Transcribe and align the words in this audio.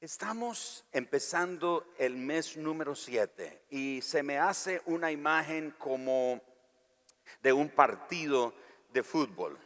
Estamos 0.00 0.86
empezando 0.92 1.92
el 1.98 2.16
mes 2.16 2.56
número 2.56 2.94
7 2.94 3.64
y 3.68 4.00
se 4.00 4.22
me 4.22 4.38
hace 4.38 4.80
una 4.86 5.12
imagen 5.12 5.74
como 5.76 6.40
de 7.42 7.52
un 7.52 7.68
partido 7.68 8.54
de 8.94 9.02
fútbol. 9.02 9.58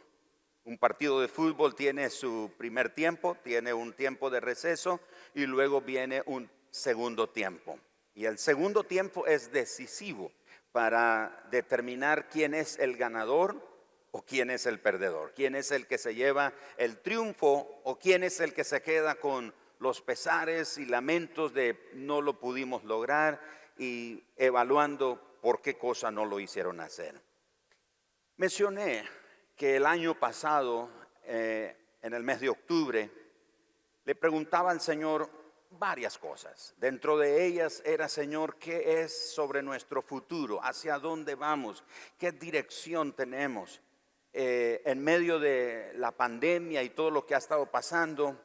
Un 0.65 0.77
partido 0.77 1.21
de 1.21 1.29
fútbol 1.29 1.73
tiene 1.73 2.09
su 2.09 2.51
primer 2.57 2.93
tiempo, 2.93 3.37
tiene 3.45 3.73
un 3.73 3.93
tiempo 3.93 4.29
de 4.29 4.41
receso 4.41 4.99
y 5.33 5.45
luego 5.45 5.79
viene 5.79 6.21
un 6.25 6.51
segundo 6.69 7.29
tiempo. 7.29 7.79
Y 8.13 8.25
el 8.25 8.37
segundo 8.37 8.83
tiempo 8.83 9.25
es 9.27 9.53
decisivo 9.53 10.33
para 10.73 11.47
determinar 11.49 12.27
quién 12.27 12.53
es 12.53 12.77
el 12.79 12.97
ganador 12.97 13.65
o 14.11 14.21
quién 14.21 14.49
es 14.49 14.65
el 14.65 14.81
perdedor, 14.81 15.31
quién 15.33 15.55
es 15.55 15.71
el 15.71 15.87
que 15.87 15.97
se 15.97 16.13
lleva 16.13 16.51
el 16.75 16.97
triunfo 16.97 17.79
o 17.85 17.97
quién 17.97 18.21
es 18.25 18.41
el 18.41 18.53
que 18.53 18.65
se 18.65 18.81
queda 18.81 19.15
con 19.15 19.53
los 19.85 20.01
pesares 20.01 20.79
y 20.79 20.87
lamentos 20.87 21.53
de 21.53 21.91
no 21.93 22.19
lo 22.19 22.39
pudimos 22.39 22.83
lograr 22.85 23.39
y 23.77 24.23
evaluando 24.35 25.37
por 25.43 25.61
qué 25.61 25.77
cosa 25.77 26.09
no 26.09 26.25
lo 26.25 26.39
hicieron 26.39 26.79
hacer. 26.79 27.21
Mencioné 28.37 29.07
que 29.55 29.75
el 29.75 29.85
año 29.85 30.19
pasado, 30.19 30.89
eh, 31.25 31.77
en 32.01 32.15
el 32.15 32.23
mes 32.23 32.39
de 32.39 32.49
octubre, 32.49 33.11
le 34.05 34.15
preguntaba 34.15 34.71
al 34.71 34.81
Señor 34.81 35.29
varias 35.69 36.17
cosas. 36.17 36.73
Dentro 36.77 37.15
de 37.19 37.45
ellas 37.45 37.83
era, 37.85 38.09
Señor, 38.09 38.55
¿qué 38.55 39.03
es 39.03 39.33
sobre 39.35 39.61
nuestro 39.61 40.01
futuro? 40.01 40.59
¿Hacia 40.63 40.97
dónde 40.97 41.35
vamos? 41.35 41.83
¿Qué 42.17 42.31
dirección 42.31 43.13
tenemos? 43.13 43.81
Eh, 44.33 44.81
en 44.83 45.03
medio 45.03 45.37
de 45.37 45.93
la 45.97 46.11
pandemia 46.11 46.81
y 46.81 46.89
todo 46.89 47.11
lo 47.11 47.23
que 47.23 47.35
ha 47.35 47.37
estado 47.37 47.67
pasando, 47.67 48.41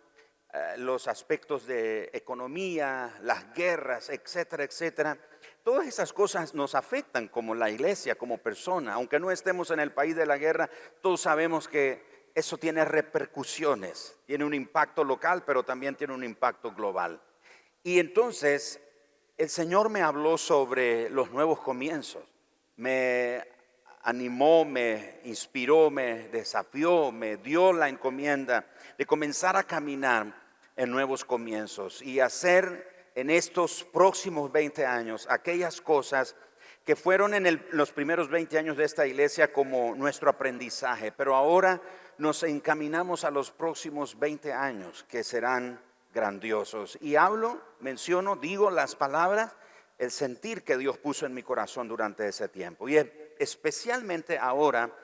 los 0.79 1.09
aspectos 1.09 1.67
de 1.67 2.11
economía, 2.13 3.17
las 3.23 3.53
guerras, 3.55 4.11
etcétera, 4.11 4.65
etcétera. 4.65 5.19
Todas 5.62 5.87
esas 5.87 6.12
cosas 6.12 6.55
nos 6.55 6.75
afectan 6.75 7.29
como 7.29 7.55
la 7.55 7.70
iglesia, 7.70 8.17
como 8.17 8.39
persona. 8.39 8.95
Aunque 8.95 9.20
no 9.20 9.31
estemos 9.31 9.70
en 9.70 9.81
el 9.81 9.92
país 9.92 10.17
de 10.17 10.27
la 10.27 10.39
guerra, 10.39 10.69
todos 11.01 11.20
sabemos 11.20 11.69
que 11.69 12.29
eso 12.34 12.57
tiene 12.57 12.84
repercusiones. 12.84 14.17
Tiene 14.27 14.45
un 14.45 14.55
impacto 14.55 15.05
local, 15.05 15.45
pero 15.45 15.62
también 15.62 15.95
tiene 15.95 16.15
un 16.15 16.25
impacto 16.25 16.73
global. 16.73 17.20
Y 17.83 17.98
entonces 17.98 18.81
el 19.37 19.48
Señor 19.48 19.89
me 19.89 20.03
habló 20.03 20.37
sobre 20.37 21.09
los 21.11 21.31
nuevos 21.31 21.61
comienzos. 21.61 22.25
Me 22.77 23.47
animó, 24.03 24.65
me 24.65 25.20
inspiró, 25.25 25.91
me 25.91 26.29
desafió, 26.29 27.12
me 27.12 27.37
dio 27.37 27.73
la 27.73 27.89
encomienda 27.89 28.67
de 28.97 29.07
comenzar 29.07 29.57
a 29.57 29.65
caminar 29.65 30.34
en 30.77 30.91
nuevos 30.91 31.25
comienzos 31.25 32.01
y 32.03 32.20
hacer 32.20 33.11
en 33.15 33.31
estos 33.31 33.84
próximos 33.84 34.51
20 34.51 34.87
años 34.87 35.27
aquellas 35.29 35.81
cosas 35.81 36.34
que 36.84 36.97
fueron 36.97 37.34
en 37.34 37.62
los 37.73 37.92
primeros 37.92 38.31
20 38.31 38.59
años 38.59 38.77
de 38.77 38.84
esta 38.84 39.07
iglesia 39.07 39.53
como 39.53 39.95
nuestro 39.95 40.31
aprendizaje, 40.31 41.12
pero 41.12 41.35
ahora 41.35 41.81
nos 42.19 42.42
encaminamos 42.42 43.25
a 43.25 43.31
los 43.31 43.51
próximos 43.51 44.19
20 44.19 44.53
años 44.53 45.05
que 45.09 45.23
serán 45.23 45.81
grandiosos. 46.14 46.98
Y 47.01 47.17
hablo, 47.17 47.61
menciono, 47.81 48.37
digo 48.37 48.70
las 48.70 48.97
palabras, 48.97 49.55
el 49.98 50.11
sentir 50.11 50.64
que 50.64 50.79
Dios 50.79 50.98
puso 50.98 51.27
en 51.27 51.35
mi 51.35 51.42
corazón 51.42 51.89
durante 51.89 52.27
ese 52.27 52.48
tiempo. 52.48 52.89
Y 52.89 52.97
especialmente 53.41 54.38
ahora, 54.38 54.94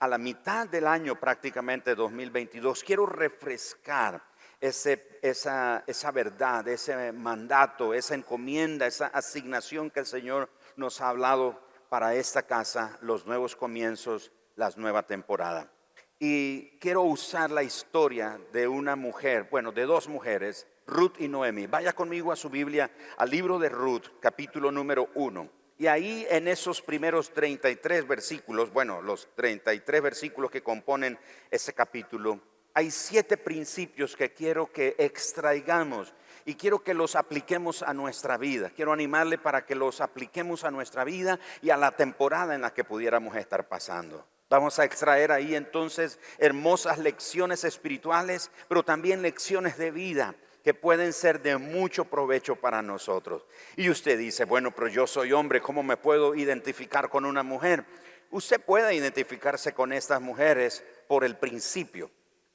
a 0.00 0.08
la 0.08 0.18
mitad 0.18 0.68
del 0.68 0.86
año 0.86 1.18
prácticamente 1.18 1.94
2022, 1.94 2.82
quiero 2.82 3.06
refrescar 3.06 4.22
ese, 4.60 5.18
esa, 5.22 5.84
esa 5.86 6.10
verdad, 6.10 6.66
ese 6.66 7.12
mandato, 7.12 7.94
esa 7.94 8.14
encomienda, 8.14 8.86
esa 8.86 9.06
asignación 9.06 9.90
que 9.90 10.00
el 10.00 10.06
Señor 10.06 10.50
nos 10.74 11.00
ha 11.00 11.10
hablado 11.10 11.62
para 11.88 12.14
esta 12.14 12.42
casa, 12.42 12.98
los 13.00 13.24
nuevos 13.24 13.54
comienzos, 13.54 14.32
la 14.56 14.70
nueva 14.76 15.04
temporada. 15.04 15.70
Y 16.18 16.78
quiero 16.78 17.02
usar 17.02 17.50
la 17.50 17.62
historia 17.62 18.40
de 18.52 18.66
una 18.66 18.96
mujer, 18.96 19.46
bueno, 19.50 19.70
de 19.70 19.86
dos 19.86 20.08
mujeres, 20.08 20.66
Ruth 20.86 21.20
y 21.20 21.28
Noemi. 21.28 21.66
Vaya 21.66 21.92
conmigo 21.92 22.32
a 22.32 22.36
su 22.36 22.50
Biblia, 22.50 22.90
al 23.16 23.30
libro 23.30 23.58
de 23.58 23.68
Ruth, 23.68 24.06
capítulo 24.20 24.72
número 24.72 25.08
uno. 25.14 25.55
Y 25.78 25.88
ahí 25.88 26.26
en 26.30 26.48
esos 26.48 26.80
primeros 26.80 27.32
33 27.32 28.08
versículos, 28.08 28.72
bueno, 28.72 29.02
los 29.02 29.28
33 29.34 30.02
versículos 30.02 30.50
que 30.50 30.62
componen 30.62 31.18
ese 31.50 31.74
capítulo, 31.74 32.40
hay 32.72 32.90
siete 32.90 33.36
principios 33.36 34.16
que 34.16 34.32
quiero 34.32 34.70
que 34.70 34.94
extraigamos 34.98 36.14
y 36.44 36.54
quiero 36.54 36.82
que 36.82 36.94
los 36.94 37.16
apliquemos 37.16 37.82
a 37.82 37.92
nuestra 37.92 38.36
vida. 38.36 38.70
Quiero 38.70 38.92
animarle 38.92 39.38
para 39.38 39.66
que 39.66 39.74
los 39.74 40.00
apliquemos 40.00 40.64
a 40.64 40.70
nuestra 40.70 41.04
vida 41.04 41.38
y 41.60 41.70
a 41.70 41.76
la 41.76 41.92
temporada 41.92 42.54
en 42.54 42.62
la 42.62 42.72
que 42.72 42.84
pudiéramos 42.84 43.36
estar 43.36 43.68
pasando. 43.68 44.26
Vamos 44.48 44.78
a 44.78 44.84
extraer 44.84 45.32
ahí 45.32 45.56
entonces 45.56 46.20
hermosas 46.38 46.98
lecciones 46.98 47.64
espirituales, 47.64 48.50
pero 48.68 48.82
también 48.82 49.22
lecciones 49.22 49.76
de 49.76 49.90
vida 49.90 50.34
que 50.66 50.74
pueden 50.74 51.12
ser 51.12 51.40
de 51.42 51.56
mucho 51.58 52.06
provecho 52.06 52.56
para 52.56 52.82
nosotros. 52.82 53.46
Y 53.76 53.88
usted 53.88 54.18
dice, 54.18 54.44
bueno, 54.46 54.72
pero 54.72 54.88
yo 54.88 55.06
soy 55.06 55.30
hombre, 55.32 55.60
¿cómo 55.60 55.84
me 55.84 55.96
puedo 55.96 56.34
identificar 56.34 57.08
con 57.08 57.24
una 57.24 57.44
mujer? 57.44 57.84
Usted 58.32 58.60
puede 58.60 58.92
identificarse 58.92 59.74
con 59.74 59.92
estas 59.92 60.20
mujeres 60.20 60.82
por 61.06 61.22
el 61.22 61.36
principio 61.36 62.10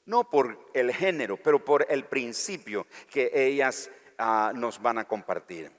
no 0.06 0.30
por 0.30 0.60
el 0.74 0.92
género, 0.94 1.38
pero 1.38 1.64
por 1.64 1.86
el 1.88 2.04
principio 2.04 2.86
que 3.10 3.32
ellas 3.34 3.90
ah, 4.18 4.52
nos 4.54 4.82
van 4.82 4.98
a 4.98 5.08
compartir. 5.08 5.72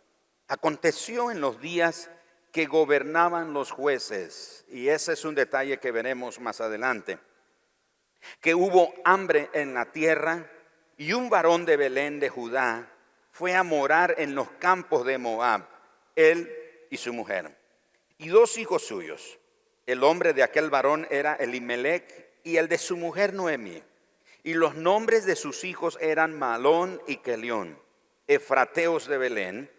Aconteció 0.49 1.31
en 1.31 1.43
los 1.43 1.61
días 1.61 2.09
que 2.51 2.65
gobernaban 2.65 3.53
los 3.53 3.71
jueces, 3.71 4.65
y 4.69 4.89
ese 4.89 5.13
es 5.13 5.27
un 5.27 5.35
detalle 5.35 5.79
que 5.81 5.93
veremos 5.93 6.41
más 6.41 6.63
adelante, 6.63 7.19
que 8.41 8.55
hubo 8.55 8.95
hambre 9.05 9.51
en 9.53 9.75
la 9.75 9.93
tierra 9.93 10.51
y 10.97 11.13
un 11.13 11.31
varón 11.31 11.65
de 11.65 11.77
Belén 11.77 12.21
de 12.21 12.29
Judá 12.29 12.89
fue 13.31 13.55
a 13.55 13.63
morar 13.63 14.15
en 14.19 14.35
los 14.35 14.51
campos 14.53 15.05
de 15.07 15.19
Moab, 15.19 15.67
él 16.15 16.51
y 16.91 16.97
su 16.97 17.13
mujer, 17.13 17.57
y 18.19 18.29
dos 18.29 18.59
hijos 18.59 18.87
suyos. 18.87 19.39
El 19.87 20.05
hombre 20.05 20.33
de 20.33 20.43
aquel 20.43 20.71
varón 20.71 21.09
era 21.11 21.35
Elimelech 21.35 22.31
y 22.45 22.57
el 22.57 22.69
de 22.69 22.79
su 22.79 22.97
mujer 22.97 23.35
Noemi. 23.35 23.83
Y 24.45 24.55
los 24.55 24.75
nombres 24.75 25.25
de 25.25 25.37
sus 25.37 25.65
hijos 25.65 25.99
eran 26.01 26.39
Malón 26.39 27.01
y 27.07 27.17
Kelión, 27.17 27.79
efrateos 28.27 29.07
de 29.07 29.19
Belén, 29.19 29.71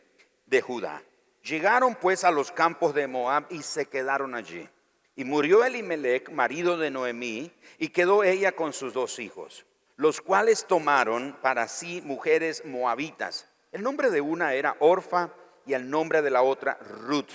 de 0.45 0.61
Judá. 0.61 1.03
Llegaron 1.43 1.95
pues 1.95 2.23
a 2.23 2.31
los 2.31 2.51
campos 2.51 2.93
de 2.93 3.07
Moab 3.07 3.45
y 3.49 3.61
se 3.61 3.87
quedaron 3.87 4.35
allí. 4.35 4.67
Y 5.15 5.25
murió 5.25 5.63
Elimelech, 5.63 6.29
marido 6.31 6.77
de 6.77 6.89
Noemí, 6.89 7.51
y 7.77 7.89
quedó 7.89 8.23
ella 8.23 8.53
con 8.53 8.73
sus 8.73 8.93
dos 8.93 9.19
hijos, 9.19 9.65
los 9.95 10.21
cuales 10.21 10.65
tomaron 10.65 11.37
para 11.41 11.67
sí 11.67 12.01
mujeres 12.03 12.65
moabitas. 12.65 13.47
El 13.71 13.83
nombre 13.83 14.09
de 14.09 14.21
una 14.21 14.53
era 14.53 14.75
Orfa 14.79 15.29
y 15.65 15.73
el 15.73 15.89
nombre 15.89 16.21
de 16.21 16.29
la 16.29 16.41
otra 16.41 16.77
Ruth, 16.81 17.31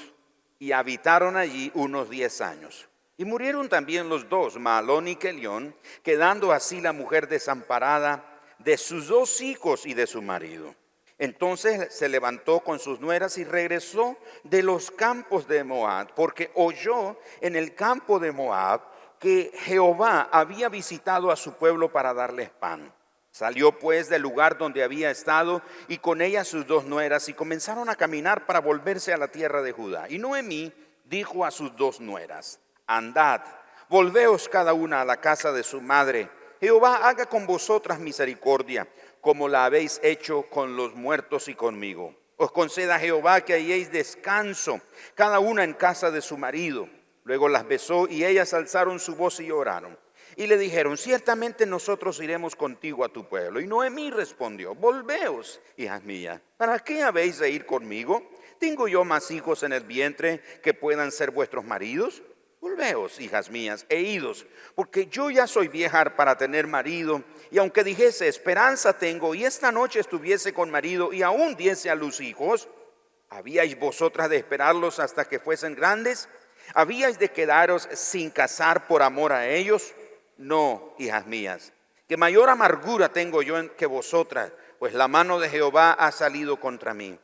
y 0.59 0.73
habitaron 0.73 1.37
allí 1.37 1.71
unos 1.75 2.11
diez 2.11 2.41
años. 2.41 2.89
Y 3.17 3.25
murieron 3.25 3.69
también 3.69 4.09
los 4.09 4.29
dos, 4.29 4.59
Malón 4.59 5.09
y 5.09 5.17
Kelión, 5.17 5.75
quedando 6.03 6.53
así 6.53 6.81
la 6.81 6.93
mujer 6.93 7.29
desamparada 7.29 8.25
de 8.59 8.77
sus 8.77 9.09
dos 9.09 9.41
hijos 9.41 9.87
y 9.87 9.95
de 9.95 10.07
su 10.07 10.23
marido. 10.23 10.75
Entonces 11.19 11.93
se 11.93 12.09
levantó 12.09 12.61
con 12.61 12.79
sus 12.79 13.01
nueras 13.01 13.39
y 13.39 13.45
regresó 13.45 14.17
de 14.45 14.63
los 14.63 14.93
campos 14.93 15.49
de 15.49 15.65
Moab, 15.65 16.15
porque 16.15 16.53
oyó 16.55 17.19
en 17.41 17.57
el 17.57 17.75
campo 17.75 18.21
de 18.21 18.31
Moab 18.31 18.83
que 19.19 19.53
Jehová 19.65 20.29
había 20.33 20.69
visitado 20.69 21.31
a 21.31 21.37
su 21.37 21.55
pueblo 21.55 21.91
para 21.93 22.15
darles 22.15 22.51
pan. 22.51 22.93
Salió 23.31 23.79
pues 23.79 24.09
del 24.09 24.23
lugar 24.23 24.59
donde 24.59 24.83
había 24.83 25.11
estado 25.11 25.63
y 25.87 25.99
con 25.99 26.23
ella 26.23 26.45
sus 26.45 26.67
dos 26.67 26.85
nueras 26.85 27.29
y 27.29 27.35
comenzaron 27.35 27.89
a 27.89 27.95
caminar 27.95 28.47
para 28.47 28.61
volverse 28.61 29.13
a 29.13 29.17
la 29.17 29.29
tierra 29.29 29.63
de 29.63 29.73
Judá. 29.73 30.07
Y 30.09 30.19
Noemí 30.19 30.73
dijo 31.05 31.45
a 31.45 31.51
sus 31.51 31.77
dos 31.77 32.01
nueras, 32.01 32.59
andad, 32.87 33.43
volveos 33.89 34.49
cada 34.49 34.73
una 34.73 35.03
a 35.03 35.05
la 35.05 35.21
casa 35.21 35.53
de 35.53 35.63
su 35.63 35.81
madre. 35.81 36.29
Jehová 36.61 37.09
haga 37.09 37.27
con 37.27 37.47
vosotras 37.47 38.01
misericordia, 38.01 38.89
como 39.21 39.49
la 39.49 39.65
habéis 39.65 40.01
hecho 40.03 40.43
con 40.51 40.77
los 40.77 40.95
muertos 40.95 41.49
y 41.49 41.55
conmigo. 41.55 42.15
Os 42.37 42.51
conceda 42.51 42.99
Jehová 42.99 43.41
que 43.41 43.55
halléis 43.55 43.91
descanso, 43.93 44.81
cada 45.15 45.39
una 45.39 45.65
en 45.65 45.75
casa 45.75 46.11
de 46.11 46.23
su 46.23 46.37
marido. 46.37 46.89
Luego 47.29 47.47
las 47.51 47.69
besó 47.69 48.09
y 48.09 48.25
ellas 48.25 48.55
alzaron 48.55 48.99
su 48.99 49.15
voz 49.15 49.39
y 49.41 49.51
oraron. 49.51 49.99
Y 50.35 50.47
le 50.47 50.57
dijeron, 50.57 50.97
ciertamente 50.97 51.67
nosotros 51.67 52.23
iremos 52.23 52.57
contigo 52.57 53.05
a 53.05 53.11
tu 53.11 53.29
pueblo. 53.29 53.61
Y 53.61 53.67
Noemí 53.67 54.11
respondió, 54.11 54.75
volveos, 54.75 55.61
hijas 55.77 56.03
mías, 56.05 56.41
¿para 56.57 56.79
qué 56.79 57.03
habéis 57.03 57.39
de 57.39 57.51
ir 57.51 57.67
conmigo? 57.67 58.31
¿Tengo 58.59 58.89
yo 58.89 59.05
más 59.05 59.31
hijos 59.31 59.63
en 59.63 59.75
el 59.75 59.85
vientre 59.85 60.41
que 60.63 60.73
puedan 60.73 61.13
ser 61.13 61.31
vuestros 61.31 61.67
maridos? 61.67 62.23
volveos, 62.61 63.21
hijas 63.21 63.51
mías, 63.51 63.87
e 63.89 64.01
idos, 64.01 64.45
porque 64.75 65.07
yo 65.07 65.31
ya 65.31 65.47
soy 65.47 65.69
vieja 65.69 66.17
para 66.17 66.37
tener 66.37 66.67
marido, 66.67 67.23
y 67.53 67.59
aunque 67.59 67.85
dijese, 67.85 68.27
esperanza 68.27 68.99
tengo, 68.99 69.33
y 69.33 69.45
esta 69.45 69.71
noche 69.71 70.01
estuviese 70.01 70.53
con 70.53 70.69
marido, 70.69 71.13
y 71.13 71.23
aún 71.23 71.55
diese 71.55 71.89
a 71.89 71.95
luz 71.95 72.21
hijos, 72.21 72.69
¿habíais 73.29 73.79
vosotras 73.79 74.29
de 74.29 74.39
esperarlos 74.39 74.99
hasta 74.99 75.25
que 75.27 75.39
fuesen 75.39 75.77
grandes? 75.77 76.29
¿Habíais 76.75 77.19
de 77.19 77.31
quedaros 77.31 77.89
sin 77.93 78.31
casar 78.31 78.87
por 78.87 79.03
amor 79.03 79.33
a 79.33 79.49
ellos? 79.49 79.95
No, 80.37 80.95
hijas 80.99 81.27
mías, 81.27 81.73
que 82.09 82.17
mayor 82.17 82.49
amargura 82.49 83.09
tengo 83.09 83.43
yo 83.43 83.77
que 83.77 83.87
vosotras, 83.87 84.53
pues 84.79 84.95
la 84.95 85.09
mano 85.09 85.39
de 85.41 85.49
Jehová 85.49 85.93
ha 85.93 86.13
salido 86.13 86.59
contra 86.59 86.95
mí. 86.95 87.19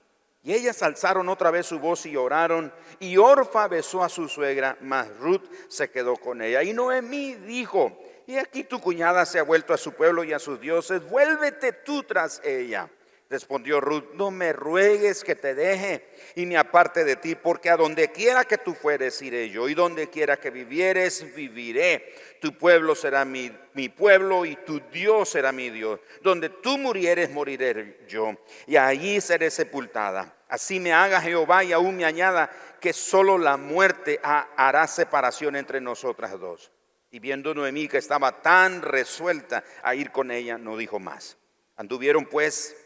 Y 0.45 0.53
ellas 0.53 0.83
alzaron 0.83 1.31
otra 1.31 1.51
vez 1.51 1.65
su 1.65 1.79
voz 1.79 2.05
y 2.05 2.17
oraron. 2.17 2.71
Y 3.01 3.17
Orfa 3.17 3.67
besó 3.67 4.05
a 4.05 4.11
su 4.11 4.29
suegra, 4.29 4.77
mas 4.83 5.09
Ruth 5.19 5.45
se 5.69 5.91
quedó 5.91 6.17
con 6.17 6.43
ella. 6.43 6.63
Y 6.63 6.75
Noemí 6.75 7.35
dijo, 7.35 7.99
y 8.27 8.37
aquí 8.37 8.65
tu 8.65 8.79
cuñada 8.79 9.25
se 9.25 9.39
ha 9.39 9.43
vuelto 9.43 9.73
a 9.73 9.79
su 9.79 9.93
pueblo 9.93 10.23
y 10.23 10.35
a 10.35 10.39
sus 10.39 10.61
dioses, 10.61 11.09
vuélvete 11.09 11.73
tú 11.73 12.03
tras 12.03 12.43
ella. 12.45 12.91
Respondió 13.31 13.81
Ruth, 13.81 14.13
no 14.15 14.31
me 14.31 14.53
ruegues 14.53 15.25
que 15.25 15.35
te 15.35 15.55
deje 15.55 16.07
y 16.37 16.45
me 16.45 16.59
aparte 16.59 17.05
de 17.05 17.17
ti, 17.17 17.35
porque 17.35 17.71
a 17.71 17.77
donde 17.77 18.13
quiera 18.13 18.45
que 18.45 18.59
tú 18.59 18.75
fueres 18.75 19.21
iré 19.23 19.49
yo, 19.49 19.69
y 19.69 19.75
donde 19.75 20.11
quiera 20.11 20.37
que 20.37 20.51
vivieres 20.51 21.35
viviré. 21.35 22.15
Tu 22.41 22.57
pueblo 22.57 22.95
será 22.95 23.25
mi, 23.25 23.51
mi 23.73 23.89
pueblo 23.89 24.45
y 24.45 24.57
tu 24.57 24.79
Dios 24.93 25.31
será 25.31 25.53
mi 25.53 25.71
Dios. 25.71 26.01
Donde 26.23 26.51
tú 26.51 26.77
murieres 26.77 27.31
moriré 27.31 28.05
yo, 28.09 28.37
y 28.67 28.77
allí 28.77 29.21
seré 29.21 29.51
sepultada. 29.51 30.37
Así 30.49 30.79
me 30.79 30.93
haga 30.93 31.21
Jehová 31.21 31.65
y 31.65 31.73
aún 31.73 31.97
me 31.97 32.05
añada 32.05 32.51
que 32.81 32.93
solo 32.93 33.39
la 33.39 33.57
muerte 33.57 34.21
hará 34.23 34.87
separación 34.87 35.57
entre 35.57 35.81
nosotras 35.81 36.39
dos. 36.39 36.71
Y 37.11 37.21
viendo 37.21 37.55
Noemí 37.55 37.89
que 37.89 37.99
estaba 37.99 38.43
tan 38.43 38.83
resuelta 38.83 39.65
a 39.83 39.95
ir 39.95 40.11
con 40.11 40.31
ella, 40.31 40.59
no 40.59 40.77
dijo 40.77 40.99
más. 40.99 41.39
Anduvieron 41.77 42.27
pues 42.27 42.77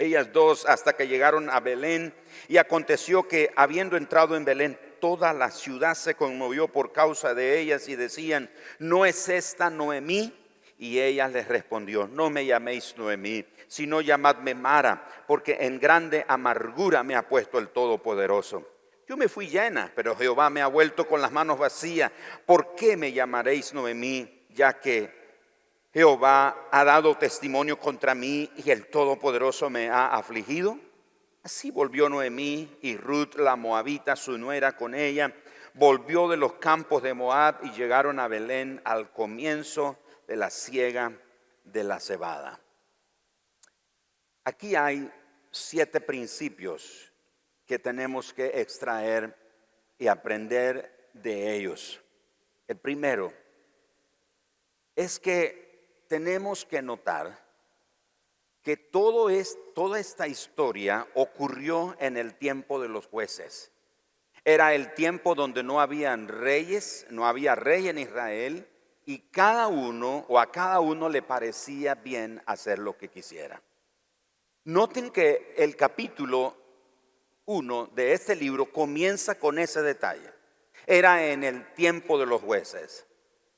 ellas 0.00 0.32
dos 0.32 0.66
hasta 0.66 0.94
que 0.94 1.06
llegaron 1.06 1.48
a 1.50 1.60
Belén. 1.60 2.12
Y 2.48 2.56
aconteció 2.56 3.28
que 3.28 3.52
habiendo 3.54 3.96
entrado 3.96 4.36
en 4.36 4.44
Belén, 4.44 4.78
toda 5.00 5.32
la 5.32 5.50
ciudad 5.50 5.94
se 5.94 6.14
conmovió 6.14 6.68
por 6.68 6.92
causa 6.92 7.34
de 7.34 7.60
ellas 7.60 7.88
y 7.88 7.96
decían, 7.96 8.50
¿no 8.78 9.06
es 9.06 9.28
esta 9.28 9.70
Noemí? 9.70 10.34
Y 10.78 10.98
ella 10.98 11.28
les 11.28 11.46
respondió, 11.46 12.08
no 12.08 12.30
me 12.30 12.46
llaméis 12.46 12.94
Noemí, 12.96 13.44
sino 13.68 14.00
llamadme 14.00 14.54
Mara, 14.54 15.06
porque 15.26 15.58
en 15.60 15.78
grande 15.78 16.24
amargura 16.26 17.02
me 17.02 17.14
ha 17.14 17.28
puesto 17.28 17.58
el 17.58 17.68
Todopoderoso. 17.68 18.66
Yo 19.06 19.16
me 19.16 19.28
fui 19.28 19.48
llena, 19.48 19.92
pero 19.94 20.16
Jehová 20.16 20.48
me 20.50 20.62
ha 20.62 20.68
vuelto 20.68 21.06
con 21.06 21.20
las 21.20 21.32
manos 21.32 21.58
vacías. 21.58 22.12
¿Por 22.46 22.74
qué 22.76 22.96
me 22.96 23.12
llamaréis 23.12 23.74
Noemí, 23.74 24.46
ya 24.50 24.78
que 24.80 25.19
Jehová 25.92 26.68
ha 26.70 26.84
dado 26.84 27.16
testimonio 27.16 27.78
contra 27.78 28.14
mí 28.14 28.50
y 28.56 28.70
el 28.70 28.86
Todopoderoso 28.86 29.70
me 29.70 29.88
ha 29.88 30.14
afligido. 30.14 30.78
Así 31.42 31.70
volvió 31.70 32.08
Noemí 32.08 32.78
y 32.82 32.96
Ruth 32.96 33.34
la 33.36 33.56
moabita, 33.56 34.14
su 34.14 34.38
nuera, 34.38 34.76
con 34.76 34.94
ella. 34.94 35.34
Volvió 35.74 36.28
de 36.28 36.36
los 36.36 36.54
campos 36.54 37.02
de 37.02 37.14
Moab 37.14 37.60
y 37.64 37.72
llegaron 37.72 38.20
a 38.20 38.28
Belén 38.28 38.80
al 38.84 39.10
comienzo 39.12 39.98
de 40.28 40.36
la 40.36 40.50
siega 40.50 41.12
de 41.64 41.82
la 41.82 41.98
cebada. 41.98 42.60
Aquí 44.44 44.76
hay 44.76 45.10
siete 45.50 46.00
principios 46.00 47.12
que 47.66 47.78
tenemos 47.78 48.32
que 48.32 48.60
extraer 48.60 49.36
y 49.98 50.06
aprender 50.06 51.10
de 51.14 51.56
ellos. 51.56 52.00
El 52.68 52.76
primero 52.76 53.32
es 54.94 55.18
que 55.18 55.69
tenemos 56.10 56.66
que 56.66 56.82
notar 56.82 57.38
que 58.62 58.76
todo 58.76 59.30
es, 59.30 59.56
toda 59.76 60.00
esta 60.00 60.26
historia 60.26 61.06
ocurrió 61.14 61.94
en 62.00 62.16
el 62.16 62.34
tiempo 62.34 62.82
de 62.82 62.88
los 62.88 63.06
jueces. 63.06 63.70
Era 64.44 64.74
el 64.74 64.92
tiempo 64.94 65.36
donde 65.36 65.62
no 65.62 65.80
habían 65.80 66.26
reyes, 66.26 67.06
no 67.10 67.28
había 67.28 67.54
rey 67.54 67.88
en 67.88 67.98
Israel 67.98 68.68
y 69.06 69.18
cada 69.30 69.68
uno 69.68 70.26
o 70.28 70.40
a 70.40 70.50
cada 70.50 70.80
uno 70.80 71.08
le 71.08 71.22
parecía 71.22 71.94
bien 71.94 72.42
hacer 72.44 72.80
lo 72.80 72.98
que 72.98 73.08
quisiera. 73.08 73.62
Noten 74.64 75.10
que 75.10 75.54
el 75.56 75.76
capítulo 75.76 76.56
1 77.44 77.86
de 77.94 78.14
este 78.14 78.34
libro 78.34 78.72
comienza 78.72 79.36
con 79.36 79.60
ese 79.60 79.80
detalle. 79.82 80.32
Era 80.88 81.24
en 81.26 81.44
el 81.44 81.72
tiempo 81.74 82.18
de 82.18 82.26
los 82.26 82.42
jueces. 82.42 83.06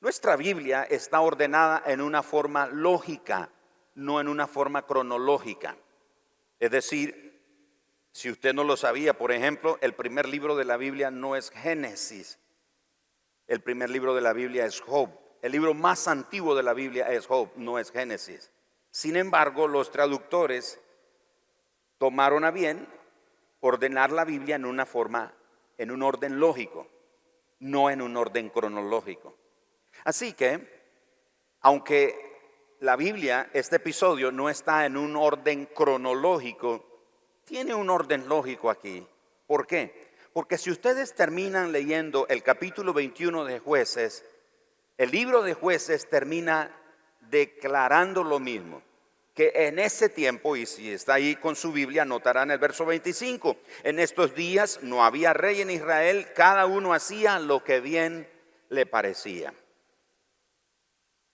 Nuestra 0.03 0.35
Biblia 0.35 0.83
está 0.83 1.21
ordenada 1.21 1.81
en 1.85 2.01
una 2.01 2.23
forma 2.23 2.67
lógica, 2.67 3.49
no 3.95 4.19
en 4.19 4.27
una 4.27 4.47
forma 4.47 4.85
cronológica. 4.85 5.77
Es 6.59 6.71
decir, 6.71 7.41
si 8.11 8.29
usted 8.29 8.53
no 8.53 8.65
lo 8.65 8.75
sabía, 8.75 9.17
por 9.17 9.31
ejemplo, 9.31 9.77
el 9.79 9.93
primer 9.93 10.27
libro 10.27 10.57
de 10.57 10.65
la 10.65 10.75
Biblia 10.75 11.09
no 11.09 11.37
es 11.37 11.51
Génesis. 11.51 12.37
El 13.47 13.61
primer 13.61 13.89
libro 13.89 14.13
de 14.13 14.19
la 14.19 14.33
Biblia 14.33 14.65
es 14.65 14.81
Job. 14.81 15.09
El 15.41 15.53
libro 15.53 15.73
más 15.73 16.09
antiguo 16.09 16.53
de 16.53 16.63
la 16.63 16.73
Biblia 16.73 17.09
es 17.09 17.25
Job, 17.25 17.51
no 17.55 17.79
es 17.79 17.89
Génesis. 17.89 18.51
Sin 18.91 19.15
embargo, 19.15 19.69
los 19.69 19.89
traductores 19.89 20.81
tomaron 21.97 22.43
a 22.43 22.51
bien 22.51 22.89
ordenar 23.61 24.11
la 24.11 24.25
Biblia 24.25 24.57
en 24.57 24.65
una 24.65 24.85
forma, 24.85 25.33
en 25.77 25.91
un 25.91 26.03
orden 26.03 26.41
lógico, 26.41 26.89
no 27.59 27.89
en 27.89 28.01
un 28.01 28.17
orden 28.17 28.49
cronológico. 28.49 29.37
Así 30.03 30.33
que, 30.33 30.83
aunque 31.61 32.75
la 32.79 32.95
Biblia, 32.95 33.49
este 33.53 33.77
episodio, 33.77 34.31
no 34.31 34.49
está 34.49 34.85
en 34.85 34.97
un 34.97 35.15
orden 35.15 35.67
cronológico, 35.67 36.85
tiene 37.45 37.73
un 37.73 37.89
orden 37.89 38.27
lógico 38.27 38.69
aquí. 38.69 39.05
¿Por 39.47 39.67
qué? 39.67 40.11
Porque 40.33 40.57
si 40.57 40.71
ustedes 40.71 41.13
terminan 41.13 41.71
leyendo 41.71 42.27
el 42.27 42.43
capítulo 42.43 42.93
21 42.93 43.45
de 43.45 43.59
jueces, 43.59 44.25
el 44.97 45.11
libro 45.11 45.41
de 45.43 45.53
jueces 45.53 46.09
termina 46.09 46.75
declarando 47.29 48.23
lo 48.23 48.39
mismo 48.39 48.81
que 49.33 49.51
en 49.55 49.79
ese 49.79 50.09
tiempo, 50.09 50.55
y 50.55 50.65
si 50.65 50.91
está 50.91 51.15
ahí 51.15 51.35
con 51.35 51.55
su 51.55 51.71
Biblia, 51.71 52.05
notarán 52.05 52.51
el 52.51 52.59
verso 52.59 52.85
25, 52.85 53.57
en 53.83 53.99
estos 53.99 54.35
días 54.35 54.79
no 54.83 55.03
había 55.03 55.33
rey 55.33 55.61
en 55.61 55.71
Israel, 55.71 56.27
cada 56.35 56.67
uno 56.67 56.93
hacía 56.93 57.39
lo 57.39 57.63
que 57.63 57.79
bien 57.79 58.27
le 58.69 58.85
parecía. 58.85 59.53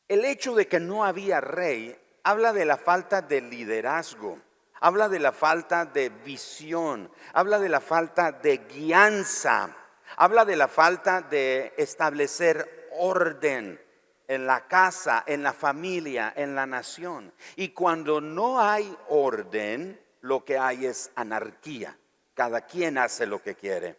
El 0.10 0.26
hecho 0.26 0.56
de 0.56 0.68
que 0.68 0.80
no 0.80 1.06
había 1.06 1.40
rey 1.40 1.96
habla 2.24 2.52
de 2.52 2.66
la 2.66 2.78
falta 2.78 3.22
de 3.22 3.42
liderazgo, 3.42 4.40
habla 4.82 5.08
de 5.08 5.20
la 5.20 5.32
falta 5.32 5.86
de 5.86 6.10
visión, 6.10 7.12
habla 7.34 7.60
de 7.60 7.70
la 7.70 7.80
falta 7.80 8.32
de 8.32 8.58
guianza, 8.58 9.78
habla 10.18 10.46
de 10.46 10.56
la 10.56 10.68
falta 10.68 11.22
de 11.22 11.76
establecer 11.78 12.90
orden 12.98 13.80
en 14.28 14.48
la 14.48 14.68
casa, 14.68 15.24
en 15.28 15.44
la 15.44 15.54
familia, 15.54 16.34
en 16.36 16.56
la 16.56 16.66
nación. 16.66 17.32
Y 17.56 17.70
cuando 17.70 18.20
no 18.20 18.60
hay 18.60 18.98
orden, 19.10 20.02
lo 20.22 20.44
que 20.44 20.58
hay 20.58 20.88
es 20.88 21.12
anarquía. 21.14 21.96
Cada 22.34 22.62
quien 22.62 22.98
hace 22.98 23.28
lo 23.28 23.44
que 23.44 23.54
quiere. 23.54 23.96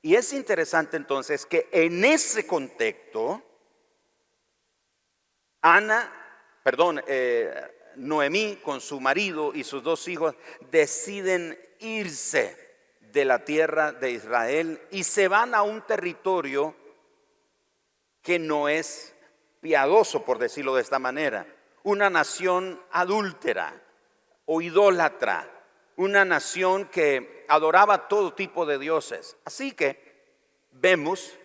Y 0.00 0.14
es 0.14 0.32
interesante 0.32 0.96
entonces 0.96 1.44
que 1.44 1.68
en 1.72 2.04
ese 2.04 2.46
contexto, 2.46 3.42
Ana, 5.62 6.12
perdón, 6.64 7.02
eh, 7.06 7.54
Noemí 7.96 8.56
con 8.62 8.80
su 8.80 9.00
marido 9.00 9.52
y 9.54 9.62
sus 9.64 9.82
dos 9.82 10.08
hijos 10.08 10.34
deciden 10.70 11.58
irse 11.78 12.58
de 13.00 13.24
la 13.24 13.44
tierra 13.44 13.92
de 13.92 14.10
Israel 14.10 14.80
y 14.90 15.04
se 15.04 15.28
van 15.28 15.54
a 15.54 15.62
un 15.62 15.82
territorio 15.82 16.74
que 18.22 18.38
no 18.38 18.68
es 18.68 19.14
piadoso, 19.60 20.24
por 20.24 20.38
decirlo 20.38 20.74
de 20.74 20.82
esta 20.82 20.98
manera, 20.98 21.46
una 21.84 22.10
nación 22.10 22.80
adúltera 22.90 23.80
o 24.46 24.60
idólatra, 24.60 25.48
una 25.96 26.24
nación 26.24 26.86
que 26.86 27.44
adoraba 27.48 28.08
todo 28.08 28.34
tipo 28.34 28.66
de 28.66 28.78
dioses. 28.78 29.36
Así 29.44 29.72
que 29.72 30.24
vemos 30.72 31.38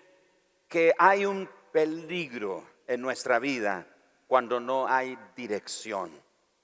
que 0.68 0.94
hay 0.98 1.26
un 1.26 1.50
peligro 1.72 2.68
en 2.88 3.02
nuestra 3.02 3.40
vida 3.40 3.86
cuando 4.28 4.60
no 4.60 4.88
hay 4.88 5.18
dirección, 5.36 6.12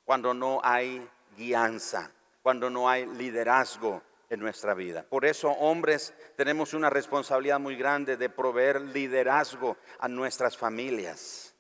cuando 0.06 0.34
no 0.34 0.60
hay 0.64 1.08
guianza, 1.38 2.12
cuando 2.42 2.70
no 2.70 2.90
hay 2.90 3.06
liderazgo 3.06 4.02
en 4.30 4.40
nuestra 4.40 4.74
vida. 4.74 5.04
Por 5.04 5.26
eso, 5.26 5.50
hombres, 5.52 6.14
tenemos 6.36 6.74
una 6.74 6.90
responsabilidad 6.90 7.60
muy 7.60 7.76
grande 7.76 8.18
de 8.18 8.30
proveer 8.30 8.82
liderazgo 8.82 9.78
a 10.00 10.08
nuestras 10.08 10.58
familias. 10.58 11.56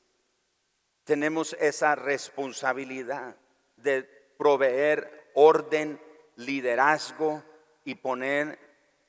Tenemos 1.03 1.55
esa 1.59 1.95
responsabilidad 1.95 3.35
de 3.77 4.03
proveer 4.37 5.31
orden, 5.33 5.99
liderazgo 6.35 7.43
y 7.85 7.95
poner, 7.95 8.59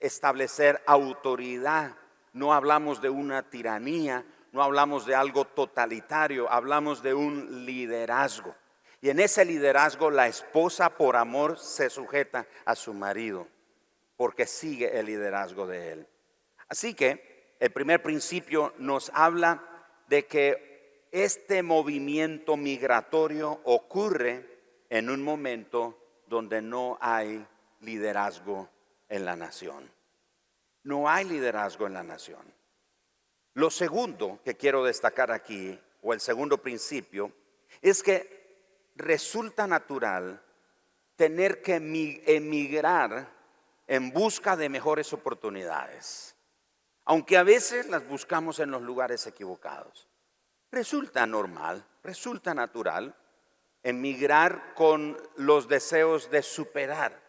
establecer 0.01 0.83
autoridad 0.87 1.97
no 2.35 2.53
hablamos 2.53 3.01
de 3.01 3.09
una 3.09 3.49
tiranía, 3.49 4.25
no 4.55 4.63
hablamos 4.63 5.05
de 5.05 5.17
algo 5.17 5.47
totalitario, 5.47 6.49
hablamos 6.49 7.03
de 7.03 7.13
un 7.13 7.67
liderazgo. 7.67 8.55
Y 9.01 9.11
en 9.11 9.19
ese 9.19 9.45
liderazgo 9.45 10.13
la 10.13 10.29
esposa 10.29 10.91
por 10.91 11.17
amor 11.17 11.59
se 11.59 11.91
sujeta 11.91 12.47
a 12.65 12.77
su 12.77 12.95
marido, 12.95 13.49
porque 14.17 14.47
sigue 14.47 14.97
el 14.97 15.07
liderazgo 15.07 15.67
de 15.67 15.91
él. 15.91 16.09
Así 16.69 16.95
que 16.95 17.57
el 17.59 17.73
primer 17.73 18.01
principio 18.01 18.73
nos 18.79 19.11
habla 19.13 19.61
de 20.07 20.27
que 20.27 21.09
este 21.11 21.65
movimiento 21.65 22.57
migratorio 22.57 23.61
ocurre 23.65 24.87
en 24.89 25.11
un 25.11 25.21
momento 25.21 25.99
donde 26.29 26.63
no 26.63 26.97
hay 27.01 27.45
liderazgo 27.81 28.69
en 29.09 29.25
la 29.25 29.35
nación. 29.35 29.91
No 30.85 31.09
hay 31.09 31.25
liderazgo 31.25 31.89
en 31.89 31.95
la 31.95 32.05
nación. 32.05 32.55
Lo 33.55 33.71
segundo 33.71 34.41
que 34.45 34.57
quiero 34.57 34.85
destacar 34.85 35.31
aquí, 35.31 35.79
o 36.03 36.13
el 36.13 36.21
segundo 36.21 36.59
principio, 36.59 37.33
es 37.81 38.03
que 38.03 38.91
resulta 38.97 39.67
natural 39.67 40.43
tener 41.17 41.63
que 41.63 41.77
emigrar 41.77 43.33
en 43.87 44.13
busca 44.13 44.57
de 44.57 44.69
mejores 44.69 45.13
oportunidades, 45.13 46.35
aunque 47.05 47.37
a 47.37 47.43
veces 47.43 47.87
las 47.89 48.07
buscamos 48.07 48.59
en 48.59 48.71
los 48.71 48.83
lugares 48.83 49.27
equivocados. 49.27 50.09
Resulta 50.73 51.25
normal, 51.27 51.87
resulta 52.03 52.55
natural 52.55 53.15
emigrar 53.83 54.75
con 54.75 55.17
los 55.37 55.69
deseos 55.69 56.31
de 56.31 56.43
superar 56.43 57.23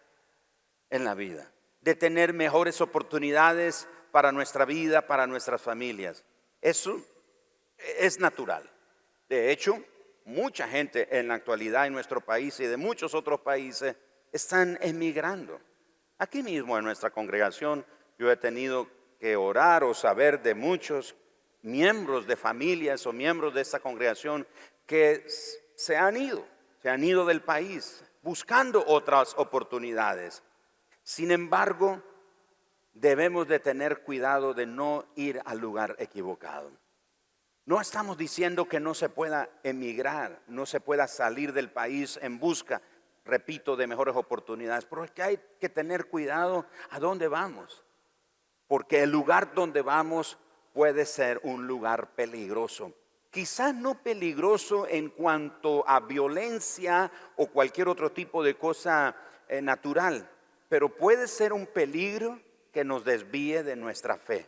en 0.89 1.03
la 1.03 1.13
vida 1.13 1.51
de 1.85 1.93
tener 1.93 2.33
mejores 2.33 2.81
oportunidades 2.81 3.87
para 4.15 4.31
nuestra 4.31 4.63
vida, 4.63 5.05
para 5.05 5.27
nuestras 5.27 5.61
familias. 5.61 6.23
Eso 6.61 7.01
es 7.99 8.17
natural. 8.17 8.63
De 9.27 9.51
hecho, 9.51 9.83
mucha 10.23 10.69
gente 10.69 11.19
en 11.19 11.27
la 11.27 11.33
actualidad 11.33 11.85
en 11.85 11.91
nuestro 11.91 12.21
país 12.21 12.57
y 12.61 12.65
de 12.65 12.77
muchos 12.77 13.13
otros 13.13 13.41
países 13.41 13.93
están 14.31 14.77
emigrando. 14.79 15.59
Aquí 16.17 16.41
mismo 16.43 16.77
en 16.77 16.85
nuestra 16.85 17.09
congregación 17.09 17.85
yo 18.17 18.31
he 18.31 18.37
tenido 18.37 18.87
que 19.19 19.35
orar 19.35 19.83
o 19.83 19.93
saber 19.93 20.41
de 20.41 20.55
muchos 20.55 21.13
miembros 21.61 22.25
de 22.25 22.37
familias 22.37 23.05
o 23.05 23.11
miembros 23.11 23.53
de 23.53 23.63
esta 23.63 23.81
congregación 23.81 24.47
que 24.85 25.25
se 25.75 25.97
han 25.97 26.15
ido, 26.15 26.47
se 26.81 26.87
han 26.87 27.03
ido 27.03 27.25
del 27.25 27.41
país 27.41 28.01
buscando 28.21 28.81
otras 28.87 29.33
oportunidades. 29.35 30.41
Sin 31.03 31.31
embargo, 31.31 32.01
debemos 32.95 33.47
de 33.47 33.59
tener 33.59 34.01
cuidado 34.01 34.53
de 34.53 34.65
no 34.65 35.05
ir 35.15 35.41
al 35.45 35.59
lugar 35.59 35.95
equivocado. 35.99 36.71
No 37.65 37.81
estamos 37.81 38.17
diciendo 38.17 38.65
que 38.65 38.79
no 38.79 38.93
se 38.93 39.09
pueda 39.09 39.49
emigrar, 39.63 40.41
no 40.47 40.65
se 40.65 40.79
pueda 40.79 41.07
salir 41.07 41.51
del 41.51 41.69
país 41.69 42.17
en 42.21 42.39
busca, 42.39 42.81
repito, 43.25 43.75
de 43.75 43.87
mejores 43.87 44.15
oportunidades, 44.15 44.85
pero 44.85 45.03
es 45.03 45.11
que 45.11 45.23
hay 45.23 45.39
que 45.59 45.69
tener 45.69 46.07
cuidado 46.07 46.65
a 46.89 46.99
dónde 46.99 47.27
vamos, 47.27 47.83
porque 48.67 49.03
el 49.03 49.11
lugar 49.11 49.53
donde 49.53 49.81
vamos 49.81 50.37
puede 50.73 51.05
ser 51.05 51.39
un 51.43 51.67
lugar 51.67 52.11
peligroso. 52.15 52.93
Quizás 53.31 53.75
no 53.75 54.01
peligroso 54.01 54.87
en 54.87 55.09
cuanto 55.09 55.83
a 55.87 55.99
violencia 55.99 57.11
o 57.35 57.47
cualquier 57.47 57.89
otro 57.89 58.11
tipo 58.11 58.43
de 58.43 58.55
cosa 58.55 59.15
eh, 59.49 59.61
natural, 59.61 60.29
pero 60.69 60.95
puede 60.95 61.27
ser 61.27 61.51
un 61.51 61.65
peligro 61.65 62.39
que 62.75 62.83
nos 62.83 63.05
desvíe 63.05 63.63
de 63.63 63.77
nuestra 63.77 64.17
fe. 64.17 64.45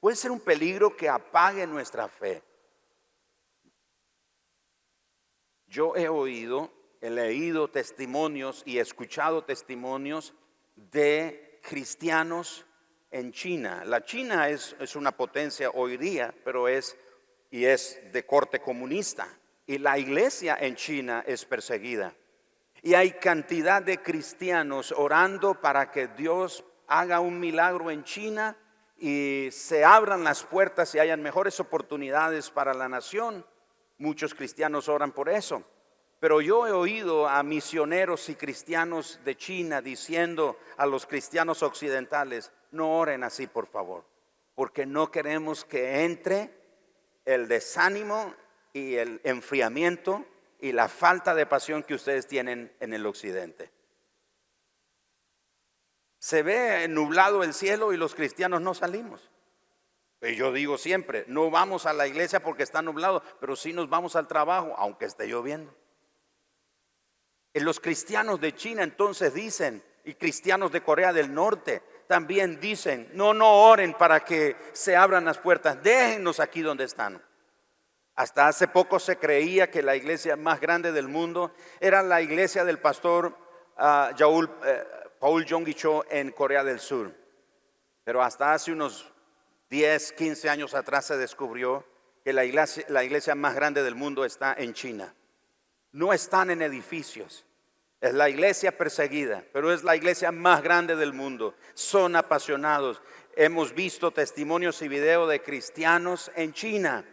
Puede 0.00 0.16
ser 0.16 0.30
un 0.30 0.40
peligro 0.40 0.96
que 0.96 1.10
apague 1.10 1.66
nuestra 1.66 2.08
fe. 2.08 2.42
Yo 5.66 5.94
he 5.94 6.08
oído, 6.08 6.72
he 7.02 7.10
leído 7.10 7.68
testimonios 7.68 8.62
y 8.64 8.78
escuchado 8.78 9.44
testimonios 9.44 10.32
de 10.74 11.60
cristianos 11.62 12.64
en 13.10 13.30
China. 13.32 13.84
La 13.84 14.02
China 14.02 14.48
es, 14.48 14.74
es 14.80 14.96
una 14.96 15.14
potencia 15.14 15.68
hoy 15.68 15.98
día, 15.98 16.34
pero 16.44 16.68
es 16.68 16.96
y 17.50 17.66
es 17.66 18.00
de 18.10 18.24
corte 18.24 18.58
comunista. 18.60 19.28
Y 19.66 19.76
la 19.76 19.98
iglesia 19.98 20.56
en 20.58 20.76
China 20.76 21.24
es 21.26 21.44
perseguida. 21.44 22.14
Y 22.80 22.94
hay 22.94 23.10
cantidad 23.10 23.82
de 23.82 23.98
cristianos 23.98 24.92
orando 24.92 25.60
para 25.60 25.90
que 25.90 26.08
Dios 26.08 26.64
haga 26.88 27.20
un 27.20 27.38
milagro 27.40 27.90
en 27.90 28.04
China 28.04 28.56
y 28.98 29.48
se 29.52 29.84
abran 29.84 30.24
las 30.24 30.44
puertas 30.44 30.94
y 30.94 30.98
hayan 30.98 31.22
mejores 31.22 31.60
oportunidades 31.60 32.50
para 32.50 32.74
la 32.74 32.88
nación. 32.88 33.44
Muchos 33.98 34.34
cristianos 34.34 34.88
oran 34.88 35.12
por 35.12 35.28
eso. 35.28 35.62
Pero 36.18 36.40
yo 36.40 36.66
he 36.66 36.72
oído 36.72 37.28
a 37.28 37.42
misioneros 37.42 38.28
y 38.30 38.34
cristianos 38.34 39.20
de 39.24 39.36
China 39.36 39.82
diciendo 39.82 40.58
a 40.78 40.86
los 40.86 41.06
cristianos 41.06 41.62
occidentales, 41.62 42.52
no 42.70 42.98
oren 42.98 43.22
así 43.22 43.46
por 43.46 43.66
favor, 43.66 44.04
porque 44.54 44.86
no 44.86 45.10
queremos 45.10 45.64
que 45.64 46.04
entre 46.04 46.50
el 47.26 47.48
desánimo 47.48 48.34
y 48.72 48.94
el 48.94 49.20
enfriamiento 49.24 50.24
y 50.58 50.72
la 50.72 50.88
falta 50.88 51.34
de 51.34 51.44
pasión 51.44 51.82
que 51.82 51.94
ustedes 51.94 52.26
tienen 52.26 52.72
en 52.80 52.94
el 52.94 53.04
occidente. 53.04 53.70
Se 56.26 56.42
ve 56.42 56.88
nublado 56.88 57.44
el 57.44 57.54
cielo 57.54 57.92
y 57.92 57.96
los 57.96 58.16
cristianos 58.16 58.60
no 58.60 58.74
salimos. 58.74 59.30
Y 60.20 60.34
yo 60.34 60.50
digo 60.50 60.76
siempre, 60.76 61.24
no 61.28 61.52
vamos 61.52 61.86
a 61.86 61.92
la 61.92 62.08
iglesia 62.08 62.42
porque 62.42 62.64
está 62.64 62.82
nublado, 62.82 63.22
pero 63.38 63.54
sí 63.54 63.72
nos 63.72 63.88
vamos 63.88 64.16
al 64.16 64.26
trabajo, 64.26 64.74
aunque 64.76 65.04
esté 65.04 65.28
lloviendo. 65.28 65.72
Los 67.54 67.78
cristianos 67.78 68.40
de 68.40 68.52
China 68.56 68.82
entonces 68.82 69.34
dicen, 69.34 69.84
y 70.02 70.14
cristianos 70.14 70.72
de 70.72 70.82
Corea 70.82 71.12
del 71.12 71.32
Norte 71.32 71.80
también 72.08 72.58
dicen, 72.58 73.08
no, 73.12 73.32
no 73.32 73.62
oren 73.62 73.94
para 73.94 74.24
que 74.24 74.56
se 74.72 74.96
abran 74.96 75.26
las 75.26 75.38
puertas, 75.38 75.80
déjennos 75.80 76.40
aquí 76.40 76.60
donde 76.60 76.82
están. 76.82 77.22
Hasta 78.16 78.48
hace 78.48 78.66
poco 78.66 78.98
se 78.98 79.16
creía 79.16 79.70
que 79.70 79.80
la 79.80 79.94
iglesia 79.94 80.34
más 80.34 80.60
grande 80.60 80.90
del 80.90 81.06
mundo 81.06 81.54
era 81.78 82.02
la 82.02 82.20
iglesia 82.20 82.64
del 82.64 82.80
pastor 82.80 83.32
uh, 83.78 84.12
Paul 85.26 85.44
Jong 85.44 85.74
Cho 85.74 86.04
en 86.08 86.30
Corea 86.30 86.62
del 86.62 86.78
Sur. 86.78 87.12
Pero 88.04 88.22
hasta 88.22 88.52
hace 88.52 88.70
unos 88.70 89.12
10, 89.70 90.12
15 90.12 90.48
años 90.48 90.72
atrás 90.72 91.06
se 91.06 91.16
descubrió 91.16 91.84
que 92.22 92.32
la 92.32 92.44
iglesia, 92.44 92.84
la 92.90 93.02
iglesia 93.02 93.34
más 93.34 93.56
grande 93.56 93.82
del 93.82 93.96
mundo 93.96 94.24
está 94.24 94.54
en 94.56 94.72
China. 94.72 95.12
No 95.90 96.12
están 96.12 96.50
en 96.50 96.62
edificios. 96.62 97.44
Es 98.00 98.14
la 98.14 98.28
iglesia 98.28 98.78
perseguida, 98.78 99.42
pero 99.52 99.72
es 99.72 99.82
la 99.82 99.96
iglesia 99.96 100.30
más 100.30 100.62
grande 100.62 100.94
del 100.94 101.12
mundo. 101.12 101.56
Son 101.74 102.14
apasionados. 102.14 103.02
Hemos 103.34 103.74
visto 103.74 104.12
testimonios 104.12 104.80
y 104.80 104.86
videos 104.86 105.28
de 105.28 105.42
cristianos 105.42 106.30
en 106.36 106.52
China 106.52 107.04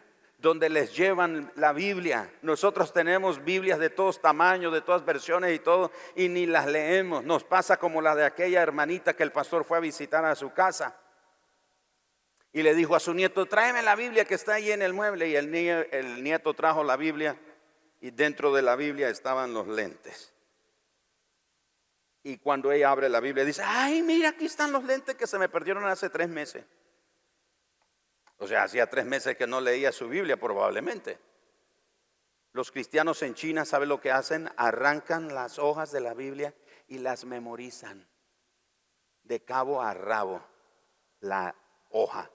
donde 0.44 0.70
les 0.70 0.94
llevan 0.94 1.54
la 1.56 1.72
Biblia. 1.72 2.30
Nosotros 2.42 2.92
tenemos 2.92 3.46
Biblias 3.46 3.80
de 3.80 3.90
todos 3.90 4.20
tamaños, 4.22 4.74
de 4.74 4.82
todas 4.82 5.06
versiones 5.06 5.56
y 5.56 5.60
todo, 5.60 5.90
y 6.18 6.28
ni 6.28 6.46
las 6.46 6.68
leemos. 6.68 7.24
Nos 7.24 7.46
pasa 7.46 7.78
como 7.78 8.02
la 8.02 8.14
de 8.14 8.26
aquella 8.26 8.62
hermanita 8.62 9.16
que 9.16 9.24
el 9.24 9.32
pastor 9.32 9.64
fue 9.64 9.78
a 9.78 9.80
visitar 9.80 10.26
a 10.26 10.36
su 10.36 10.52
casa. 10.52 11.00
Y 12.52 12.62
le 12.62 12.76
dijo 12.76 12.94
a 12.94 13.00
su 13.00 13.14
nieto, 13.14 13.46
tráeme 13.46 13.82
la 13.82 13.96
Biblia 13.96 14.26
que 14.26 14.36
está 14.36 14.56
ahí 14.56 14.70
en 14.70 14.82
el 14.82 14.92
mueble. 14.92 15.30
Y 15.30 15.38
el, 15.38 15.56
el 15.56 16.22
nieto 16.22 16.54
trajo 16.54 16.84
la 16.84 16.98
Biblia 16.98 17.38
y 18.02 18.12
dentro 18.12 18.54
de 18.54 18.64
la 18.64 18.76
Biblia 18.76 19.08
estaban 19.08 19.54
los 19.54 19.66
lentes. 19.70 20.34
Y 22.22 22.38
cuando 22.38 22.70
ella 22.74 22.92
abre 22.92 23.08
la 23.08 23.22
Biblia 23.22 23.46
dice, 23.46 23.64
ay, 23.66 24.02
mira, 24.02 24.30
aquí 24.30 24.46
están 24.46 24.74
los 24.74 24.84
lentes 24.84 25.16
que 25.16 25.26
se 25.26 25.40
me 25.40 25.48
perdieron 25.48 25.86
hace 25.86 26.10
tres 26.10 26.28
meses. 26.28 26.66
O 28.44 28.48
sea, 28.48 28.64
hacía 28.64 28.90
tres 28.90 29.06
meses 29.06 29.38
que 29.38 29.48
no 29.48 29.62
leía 29.62 29.94
su 29.94 30.10
Biblia 30.10 30.36
probablemente. 30.36 31.18
Los 32.52 32.74
cristianos 32.74 33.22
en 33.22 33.36
China, 33.36 33.64
¿saben 33.64 33.88
lo 33.88 34.02
que 34.02 34.12
hacen? 34.12 34.50
Arrancan 34.58 35.34
las 35.34 35.60
hojas 35.60 35.94
de 35.94 36.02
la 36.02 36.14
Biblia 36.14 36.54
y 36.90 36.98
las 36.98 37.24
memorizan 37.24 38.06
de 39.24 39.46
cabo 39.46 39.82
a 39.82 39.94
rabo 39.94 40.46
la 41.22 41.56
hoja 41.92 42.30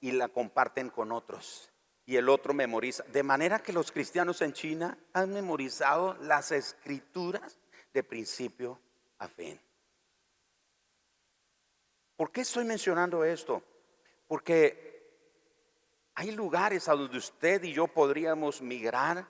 y 0.00 0.12
la 0.12 0.28
comparten 0.28 0.90
con 0.90 1.12
otros. 1.12 1.72
Y 2.04 2.16
el 2.16 2.28
otro 2.28 2.52
memoriza. 2.52 3.02
De 3.04 3.22
manera 3.22 3.60
que 3.60 3.72
los 3.72 3.90
cristianos 3.90 4.42
en 4.42 4.52
China 4.52 4.98
han 5.14 5.32
memorizado 5.32 6.12
las 6.20 6.52
escrituras 6.52 7.58
de 7.94 8.02
principio 8.02 8.78
a 9.16 9.28
fin. 9.28 9.58
¿Por 12.16 12.30
qué 12.30 12.42
estoy 12.42 12.66
mencionando 12.66 13.24
esto? 13.24 13.62
Porque 14.28 14.83
hay 16.14 16.30
lugares 16.30 16.88
a 16.88 16.94
donde 16.94 17.18
usted 17.18 17.62
y 17.64 17.72
yo 17.72 17.86
podríamos 17.86 18.62
migrar, 18.62 19.26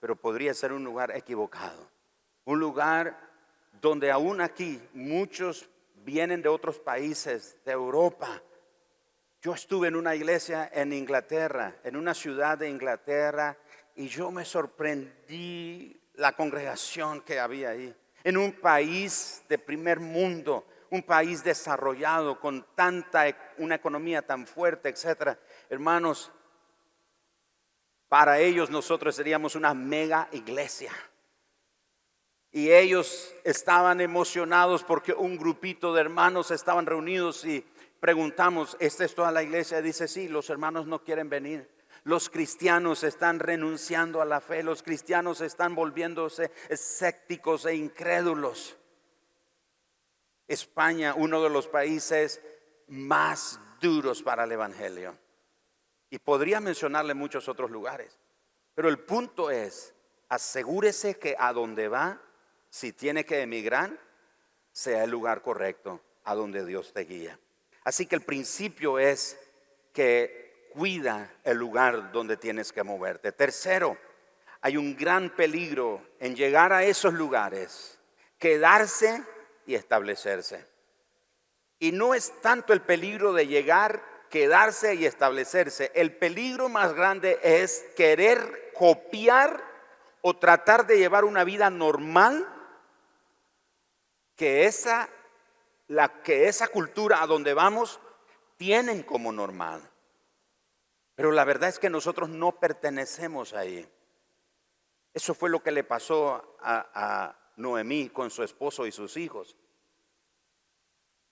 pero 0.00 0.14
podría 0.14 0.54
ser 0.54 0.72
un 0.72 0.84
lugar 0.84 1.14
equivocado. 1.16 1.90
Un 2.44 2.60
lugar 2.60 3.18
donde 3.80 4.10
aún 4.10 4.40
aquí 4.40 4.80
muchos 4.94 5.68
vienen 6.04 6.40
de 6.40 6.48
otros 6.48 6.78
países, 6.78 7.56
de 7.64 7.72
Europa, 7.72 8.42
Yo 9.40 9.54
estuve 9.54 9.86
en 9.86 9.94
una 9.94 10.16
iglesia 10.16 10.68
en 10.74 10.92
Inglaterra, 10.92 11.76
en 11.84 11.94
una 11.94 12.12
ciudad 12.12 12.58
de 12.58 12.68
Inglaterra, 12.68 13.56
y 13.94 14.08
yo 14.08 14.32
me 14.32 14.44
sorprendí 14.44 15.96
la 16.14 16.32
congregación 16.32 17.20
que 17.20 17.38
había 17.38 17.70
ahí. 17.70 17.94
En 18.24 18.36
un 18.36 18.50
país 18.50 19.44
de 19.48 19.56
primer 19.58 20.00
mundo, 20.00 20.66
un 20.90 21.02
país 21.02 21.44
desarrollado 21.44 22.40
con 22.40 22.66
tanta, 22.74 23.28
e, 23.28 23.36
una 23.58 23.76
economía 23.76 24.22
tan 24.22 24.46
fuerte, 24.46 24.88
etcétera. 24.88 25.38
Hermanos, 25.70 26.30
para 28.08 28.38
ellos 28.40 28.70
nosotros 28.70 29.14
seríamos 29.14 29.54
una 29.54 29.74
mega 29.74 30.28
iglesia. 30.32 30.92
Y 32.50 32.72
ellos 32.72 33.34
estaban 33.44 34.00
emocionados 34.00 34.82
porque 34.82 35.12
un 35.12 35.36
grupito 35.36 35.92
de 35.92 36.00
hermanos 36.00 36.50
estaban 36.50 36.86
reunidos 36.86 37.44
y 37.44 37.64
preguntamos, 38.00 38.76
¿esta 38.80 39.04
es 39.04 39.14
toda 39.14 39.30
la 39.30 39.42
iglesia? 39.42 39.82
Dice, 39.82 40.08
sí, 40.08 40.28
los 40.28 40.48
hermanos 40.48 40.86
no 40.86 41.04
quieren 41.04 41.28
venir. 41.28 41.68
Los 42.04 42.30
cristianos 42.30 43.04
están 43.04 43.38
renunciando 43.38 44.22
a 44.22 44.24
la 44.24 44.40
fe, 44.40 44.62
los 44.62 44.82
cristianos 44.82 45.42
están 45.42 45.74
volviéndose 45.74 46.50
escépticos 46.70 47.66
e 47.66 47.74
incrédulos. 47.74 48.76
España, 50.46 51.12
uno 51.14 51.42
de 51.42 51.50
los 51.50 51.68
países 51.68 52.40
más 52.86 53.60
duros 53.82 54.22
para 54.22 54.44
el 54.44 54.52
Evangelio. 54.52 55.14
Y 56.10 56.18
podría 56.18 56.60
mencionarle 56.60 57.14
muchos 57.14 57.48
otros 57.48 57.70
lugares. 57.70 58.18
Pero 58.74 58.88
el 58.88 58.98
punto 58.98 59.50
es, 59.50 59.94
asegúrese 60.28 61.18
que 61.18 61.36
a 61.38 61.52
donde 61.52 61.88
va, 61.88 62.20
si 62.70 62.92
tiene 62.92 63.24
que 63.24 63.42
emigrar, 63.42 63.98
sea 64.72 65.04
el 65.04 65.10
lugar 65.10 65.42
correcto, 65.42 66.00
a 66.24 66.34
donde 66.34 66.64
Dios 66.64 66.92
te 66.92 67.00
guía. 67.00 67.38
Así 67.84 68.06
que 68.06 68.14
el 68.14 68.22
principio 68.22 68.98
es 68.98 69.38
que 69.92 70.68
cuida 70.72 71.32
el 71.42 71.56
lugar 71.56 72.12
donde 72.12 72.36
tienes 72.36 72.72
que 72.72 72.82
moverte. 72.82 73.32
Tercero, 73.32 73.96
hay 74.60 74.76
un 74.76 74.96
gran 74.96 75.30
peligro 75.30 76.06
en 76.20 76.36
llegar 76.36 76.72
a 76.72 76.84
esos 76.84 77.14
lugares, 77.14 77.98
quedarse 78.38 79.24
y 79.66 79.74
establecerse. 79.74 80.66
Y 81.78 81.92
no 81.92 82.14
es 82.14 82.32
tanto 82.40 82.72
el 82.72 82.82
peligro 82.82 83.32
de 83.32 83.46
llegar, 83.46 84.02
quedarse 84.28 84.94
y 84.94 85.06
establecerse. 85.06 85.90
El 85.94 86.16
peligro 86.16 86.68
más 86.68 86.94
grande 86.94 87.38
es 87.42 87.84
querer 87.96 88.72
copiar 88.74 89.62
o 90.20 90.36
tratar 90.36 90.86
de 90.86 90.98
llevar 90.98 91.24
una 91.24 91.44
vida 91.44 91.70
normal 91.70 92.46
que 94.36 94.66
esa, 94.66 95.08
la, 95.88 96.22
que 96.22 96.48
esa 96.48 96.68
cultura 96.68 97.22
a 97.22 97.26
donde 97.26 97.54
vamos 97.54 98.00
tienen 98.56 99.02
como 99.02 99.32
normal. 99.32 99.82
Pero 101.14 101.32
la 101.32 101.44
verdad 101.44 101.68
es 101.68 101.78
que 101.78 101.90
nosotros 101.90 102.28
no 102.28 102.60
pertenecemos 102.60 103.52
ahí. 103.52 103.88
Eso 105.12 105.34
fue 105.34 105.50
lo 105.50 105.62
que 105.62 105.72
le 105.72 105.82
pasó 105.82 106.56
a, 106.60 106.86
a 106.94 107.36
Noemí 107.56 108.10
con 108.10 108.30
su 108.30 108.44
esposo 108.44 108.86
y 108.86 108.92
sus 108.92 109.16
hijos. 109.16 109.56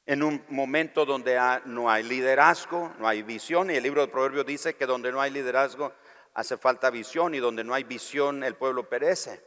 En 0.06 0.22
un 0.22 0.44
momento 0.50 1.04
donde 1.04 1.36
no 1.64 1.90
hay 1.90 2.04
liderazgo, 2.04 2.92
no 3.00 3.08
hay 3.08 3.22
visión, 3.22 3.72
y 3.72 3.74
el 3.74 3.82
libro 3.82 4.02
de 4.02 4.08
Proverbios 4.08 4.46
dice 4.46 4.76
que 4.76 4.86
donde 4.86 5.10
no 5.10 5.20
hay 5.20 5.32
liderazgo 5.32 5.92
hace 6.32 6.56
falta 6.56 6.90
visión 6.90 7.34
y 7.34 7.38
donde 7.38 7.64
no 7.64 7.74
hay 7.74 7.82
visión 7.82 8.44
el 8.44 8.54
pueblo 8.54 8.88
perece. 8.88 9.42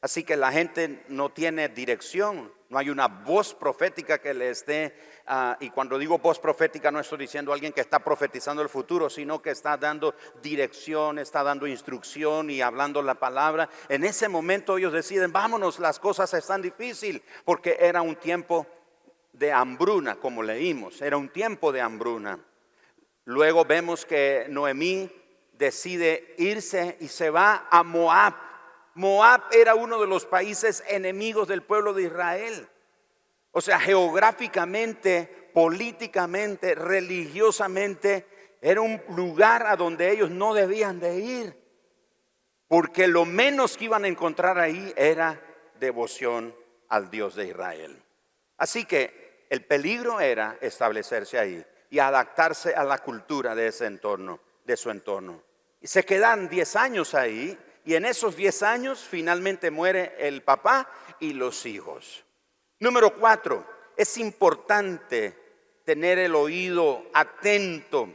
Así 0.00 0.24
que 0.24 0.36
la 0.36 0.50
gente 0.50 1.04
no 1.08 1.28
tiene 1.28 1.68
dirección, 1.68 2.52
no 2.70 2.78
hay 2.78 2.90
una 2.90 3.06
voz 3.06 3.54
profética 3.54 4.18
que 4.18 4.34
le 4.34 4.50
esté, 4.50 4.96
ah, 5.26 5.56
y 5.60 5.70
cuando 5.70 5.96
digo 5.96 6.18
voz 6.18 6.40
profética 6.40 6.90
no 6.90 6.98
estoy 6.98 7.18
diciendo 7.18 7.52
alguien 7.52 7.72
que 7.72 7.82
está 7.82 8.00
profetizando 8.00 8.62
el 8.62 8.68
futuro, 8.68 9.10
sino 9.10 9.40
que 9.40 9.50
está 9.50 9.76
dando 9.76 10.14
dirección, 10.42 11.20
está 11.20 11.44
dando 11.44 11.66
instrucción 11.68 12.50
y 12.50 12.62
hablando 12.62 13.00
la 13.02 13.14
palabra. 13.14 13.68
En 13.88 14.02
ese 14.02 14.28
momento 14.28 14.78
ellos 14.78 14.92
deciden, 14.92 15.30
vámonos, 15.30 15.78
las 15.78 16.00
cosas 16.00 16.32
están 16.34 16.62
difíciles, 16.62 17.22
porque 17.44 17.76
era 17.78 18.02
un 18.02 18.16
tiempo 18.16 18.66
de 19.40 19.52
hambruna, 19.52 20.16
como 20.16 20.42
leímos, 20.42 21.00
era 21.00 21.16
un 21.16 21.30
tiempo 21.30 21.72
de 21.72 21.80
hambruna. 21.80 22.38
Luego 23.24 23.64
vemos 23.64 24.04
que 24.04 24.44
Noemí 24.50 25.10
decide 25.54 26.34
irse 26.36 26.98
y 27.00 27.08
se 27.08 27.30
va 27.30 27.66
a 27.70 27.82
Moab 27.82 28.34
Moab 28.94 29.44
era 29.52 29.74
uno 29.74 29.98
de 29.98 30.06
los 30.06 30.26
países 30.26 30.84
enemigos 30.86 31.48
del 31.48 31.62
pueblo 31.62 31.94
de 31.94 32.02
Israel. 32.02 32.68
O 33.50 33.62
sea, 33.62 33.80
geográficamente, 33.80 35.50
políticamente, 35.54 36.74
religiosamente, 36.74 38.26
era 38.60 38.82
un 38.82 39.00
lugar 39.16 39.66
a 39.66 39.76
donde 39.76 40.10
ellos 40.10 40.30
no 40.30 40.52
debían 40.52 41.00
de 41.00 41.18
ir. 41.18 41.56
Porque 42.68 43.08
lo 43.08 43.24
menos 43.24 43.78
que 43.78 43.86
iban 43.86 44.04
a 44.04 44.08
encontrar 44.08 44.58
ahí 44.58 44.92
era 44.96 45.40
devoción 45.78 46.54
al 46.88 47.10
Dios 47.10 47.34
de 47.34 47.48
Israel. 47.48 48.02
Así 48.58 48.84
que 48.84 49.29
el 49.50 49.66
peligro 49.66 50.20
era 50.20 50.56
establecerse 50.60 51.38
ahí 51.38 51.66
y 51.90 51.98
adaptarse 51.98 52.74
a 52.74 52.84
la 52.84 52.98
cultura 52.98 53.54
de 53.54 53.66
ese 53.66 53.86
entorno, 53.86 54.40
de 54.64 54.76
su 54.76 54.90
entorno. 54.90 55.42
Y 55.80 55.88
se 55.88 56.04
quedan 56.04 56.48
10 56.48 56.76
años 56.76 57.14
ahí 57.14 57.58
y 57.84 57.94
en 57.94 58.04
esos 58.04 58.36
10 58.36 58.62
años 58.62 59.00
finalmente 59.00 59.70
muere 59.70 60.14
el 60.18 60.42
papá 60.42 60.88
y 61.18 61.32
los 61.32 61.66
hijos. 61.66 62.24
Número 62.78 63.14
cuatro, 63.18 63.66
es 63.96 64.16
importante 64.18 65.36
tener 65.84 66.18
el 66.18 66.34
oído 66.34 67.06
atento 67.12 68.14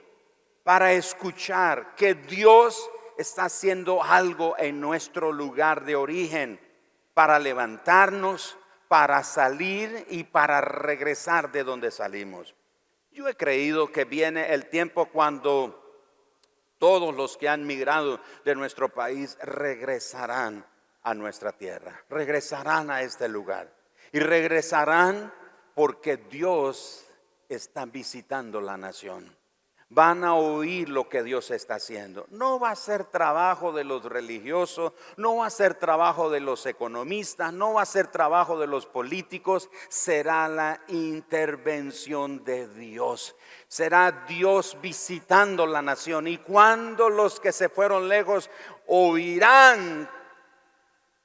para 0.63 0.93
escuchar 0.93 1.95
que 1.95 2.15
Dios 2.15 2.89
está 3.17 3.45
haciendo 3.45 4.01
algo 4.01 4.55
en 4.57 4.79
nuestro 4.79 5.31
lugar 5.31 5.83
de 5.83 5.95
origen 5.95 6.59
para 7.13 7.39
levantarnos, 7.39 8.57
para 8.87 9.23
salir 9.23 10.05
y 10.09 10.23
para 10.23 10.61
regresar 10.61 11.51
de 11.51 11.63
donde 11.63 11.91
salimos. 11.91 12.55
Yo 13.11 13.27
he 13.27 13.35
creído 13.35 13.91
que 13.91 14.05
viene 14.05 14.53
el 14.53 14.69
tiempo 14.69 15.05
cuando 15.07 15.81
todos 16.77 17.15
los 17.15 17.37
que 17.37 17.49
han 17.49 17.65
migrado 17.65 18.19
de 18.43 18.55
nuestro 18.55 18.89
país 18.89 19.37
regresarán 19.41 20.65
a 21.03 21.13
nuestra 21.13 21.51
tierra, 21.51 22.03
regresarán 22.09 22.91
a 22.91 23.01
este 23.01 23.27
lugar. 23.27 23.73
Y 24.11 24.19
regresarán 24.19 25.33
porque 25.73 26.17
Dios 26.17 27.05
está 27.49 27.85
visitando 27.85 28.61
la 28.61 28.77
nación 28.77 29.34
van 29.89 30.23
a 30.23 30.35
oír 30.35 30.89
lo 30.89 31.07
que 31.07 31.23
Dios 31.23 31.51
está 31.51 31.75
haciendo. 31.75 32.25
No 32.29 32.59
va 32.59 32.71
a 32.71 32.75
ser 32.75 33.05
trabajo 33.05 33.71
de 33.71 33.83
los 33.83 34.03
religiosos, 34.03 34.93
no 35.17 35.37
va 35.37 35.47
a 35.47 35.51
ser 35.51 35.75
trabajo 35.75 36.29
de 36.29 36.39
los 36.39 36.65
economistas, 36.65 37.53
no 37.53 37.73
va 37.73 37.83
a 37.83 37.85
ser 37.85 38.07
trabajo 38.07 38.59
de 38.59 38.67
los 38.67 38.85
políticos, 38.85 39.69
será 39.89 40.47
la 40.47 40.81
intervención 40.87 42.43
de 42.43 42.67
Dios. 42.67 43.35
Será 43.67 44.25
Dios 44.27 44.77
visitando 44.81 45.65
la 45.67 45.81
nación 45.81 46.27
y 46.27 46.37
cuando 46.39 47.09
los 47.09 47.39
que 47.39 47.51
se 47.51 47.69
fueron 47.69 48.09
lejos 48.09 48.49
oirán 48.87 50.09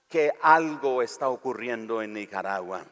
que 0.08 0.32
algo 0.42 1.02
está 1.02 1.28
ocurriendo 1.28 2.02
en 2.02 2.12
Nicaragua 2.12 2.84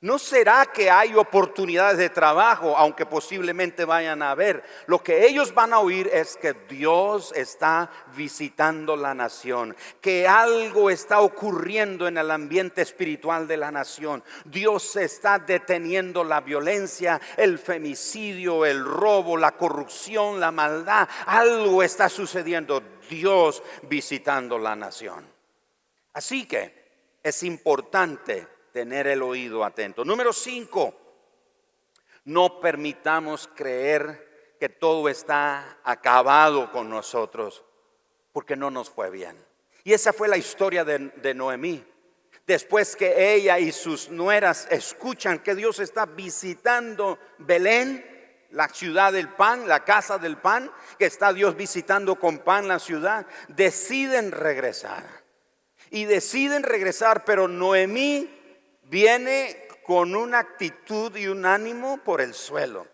¿No 0.00 0.20
será 0.20 0.66
que 0.66 0.88
hay 0.88 1.16
oportunidades 1.16 1.98
de 1.98 2.08
trabajo, 2.08 2.76
aunque 2.76 3.04
posiblemente 3.04 3.84
vayan 3.84 4.22
a 4.22 4.30
haber? 4.30 4.62
Lo 4.86 5.02
que 5.02 5.26
ellos 5.26 5.52
van 5.52 5.72
a 5.72 5.80
oír 5.80 6.08
es 6.12 6.36
que 6.36 6.54
Dios 6.68 7.32
está 7.34 7.90
visitando 8.14 8.94
la 8.94 9.12
nación, 9.12 9.76
que 10.00 10.28
algo 10.28 10.88
está 10.88 11.20
ocurriendo 11.20 12.06
en 12.06 12.16
el 12.16 12.30
ambiente 12.30 12.80
espiritual 12.80 13.48
de 13.48 13.56
la 13.56 13.72
nación. 13.72 14.22
Dios 14.44 14.94
está 14.94 15.40
deteniendo 15.40 16.22
la 16.22 16.42
violencia, 16.42 17.20
el 17.36 17.58
femicidio, 17.58 18.64
el 18.64 18.84
robo, 18.84 19.36
la 19.36 19.56
corrupción, 19.56 20.38
la 20.38 20.52
maldad. 20.52 21.08
Algo 21.26 21.82
está 21.82 22.08
sucediendo. 22.08 22.80
Dios 23.10 23.64
visitando 23.82 24.60
la 24.60 24.76
nación. 24.76 25.26
Así 26.12 26.46
que 26.46 27.18
es 27.20 27.42
importante 27.42 28.57
tener 28.72 29.06
el 29.06 29.22
oído 29.22 29.64
atento. 29.64 30.04
Número 30.04 30.32
cinco, 30.32 30.94
no 32.24 32.60
permitamos 32.60 33.48
creer 33.54 34.56
que 34.60 34.68
todo 34.68 35.08
está 35.08 35.78
acabado 35.84 36.70
con 36.72 36.90
nosotros, 36.90 37.64
porque 38.32 38.56
no 38.56 38.70
nos 38.70 38.90
fue 38.90 39.10
bien. 39.10 39.36
Y 39.84 39.92
esa 39.92 40.12
fue 40.12 40.28
la 40.28 40.36
historia 40.36 40.84
de, 40.84 41.34
Noemí. 41.34 41.84
Después 42.46 42.96
que 42.96 43.34
ella 43.34 43.58
y 43.58 43.72
sus 43.72 44.10
nueras 44.10 44.66
escuchan 44.70 45.38
que 45.38 45.54
Dios 45.54 45.78
está 45.78 46.06
visitando 46.06 47.18
Belén, 47.38 48.04
la 48.50 48.68
ciudad 48.68 49.12
del 49.12 49.28
pan, 49.28 49.68
la 49.68 49.84
casa 49.84 50.18
del 50.18 50.38
pan, 50.38 50.70
que 50.98 51.06
está 51.06 51.32
Dios 51.32 51.56
visitando 51.56 52.16
con 52.16 52.38
pan 52.38 52.66
la 52.66 52.78
ciudad, 52.78 53.26
deciden 53.48 54.32
regresar. 54.32 55.04
Y 55.90 56.04
deciden 56.04 56.62
regresar, 56.62 57.24
pero 57.24 57.48
Noemí 57.48 58.37
viene 58.88 59.68
con 59.86 60.14
una 60.14 60.40
actitud 60.40 61.14
y 61.16 61.28
un 61.28 61.46
ánimo 61.46 61.98
por 61.98 62.20
el 62.20 62.34
suelo. 62.34 62.86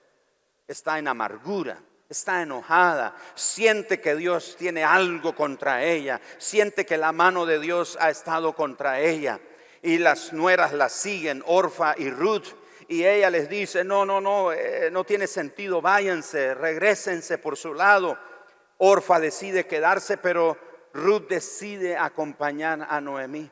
Está 0.67 0.99
en 0.99 1.09
amargura, 1.09 1.79
está 2.09 2.43
enojada, 2.43 3.17
siente 3.35 4.01
que 4.01 4.15
Dios 4.15 4.57
tiene 4.59 4.85
algo 4.85 5.35
contra 5.35 5.85
ella, 5.85 6.21
siente 6.39 6.87
que 6.87 6.97
la 6.97 7.13
mano 7.13 7.47
de 7.47 7.59
Dios 7.59 7.99
ha 8.01 8.11
estado 8.11 8.55
contra 8.55 9.01
ella. 9.01 9.41
Y 9.83 9.99
las 9.99 10.33
nueras 10.33 10.73
la 10.73 10.89
siguen, 10.89 11.43
Orfa 11.47 11.95
y 11.99 12.09
Ruth, 12.09 12.55
y 12.89 13.05
ella 13.05 13.31
les 13.31 13.49
dice, 13.49 13.85
no, 13.85 14.07
no, 14.07 14.21
no, 14.21 14.53
eh, 14.53 14.89
no 14.91 15.05
tiene 15.05 15.27
sentido, 15.27 15.83
váyanse, 15.83 16.55
regresense 16.55 17.39
por 17.39 17.57
su 17.57 17.75
lado. 17.75 18.19
Orfa 18.79 19.21
decide 19.21 19.67
quedarse, 19.67 20.17
pero 20.17 20.57
Ruth 20.93 21.29
decide 21.29 21.97
acompañar 21.97 22.87
a 22.89 23.01
Noemí. 23.01 23.51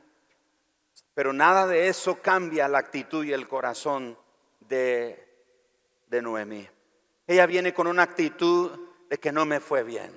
Pero 1.14 1.32
nada 1.32 1.66
de 1.66 1.88
eso 1.88 2.16
cambia 2.22 2.68
la 2.68 2.78
actitud 2.78 3.24
y 3.24 3.32
el 3.32 3.46
corazón 3.46 4.16
de, 4.60 5.28
de 6.06 6.22
Noemí. 6.22 6.68
Ella 7.26 7.46
viene 7.46 7.74
con 7.74 7.86
una 7.86 8.02
actitud 8.02 8.70
de 9.08 9.18
que 9.18 9.32
no 9.32 9.44
me 9.44 9.60
fue 9.60 9.82
bien. 9.82 10.10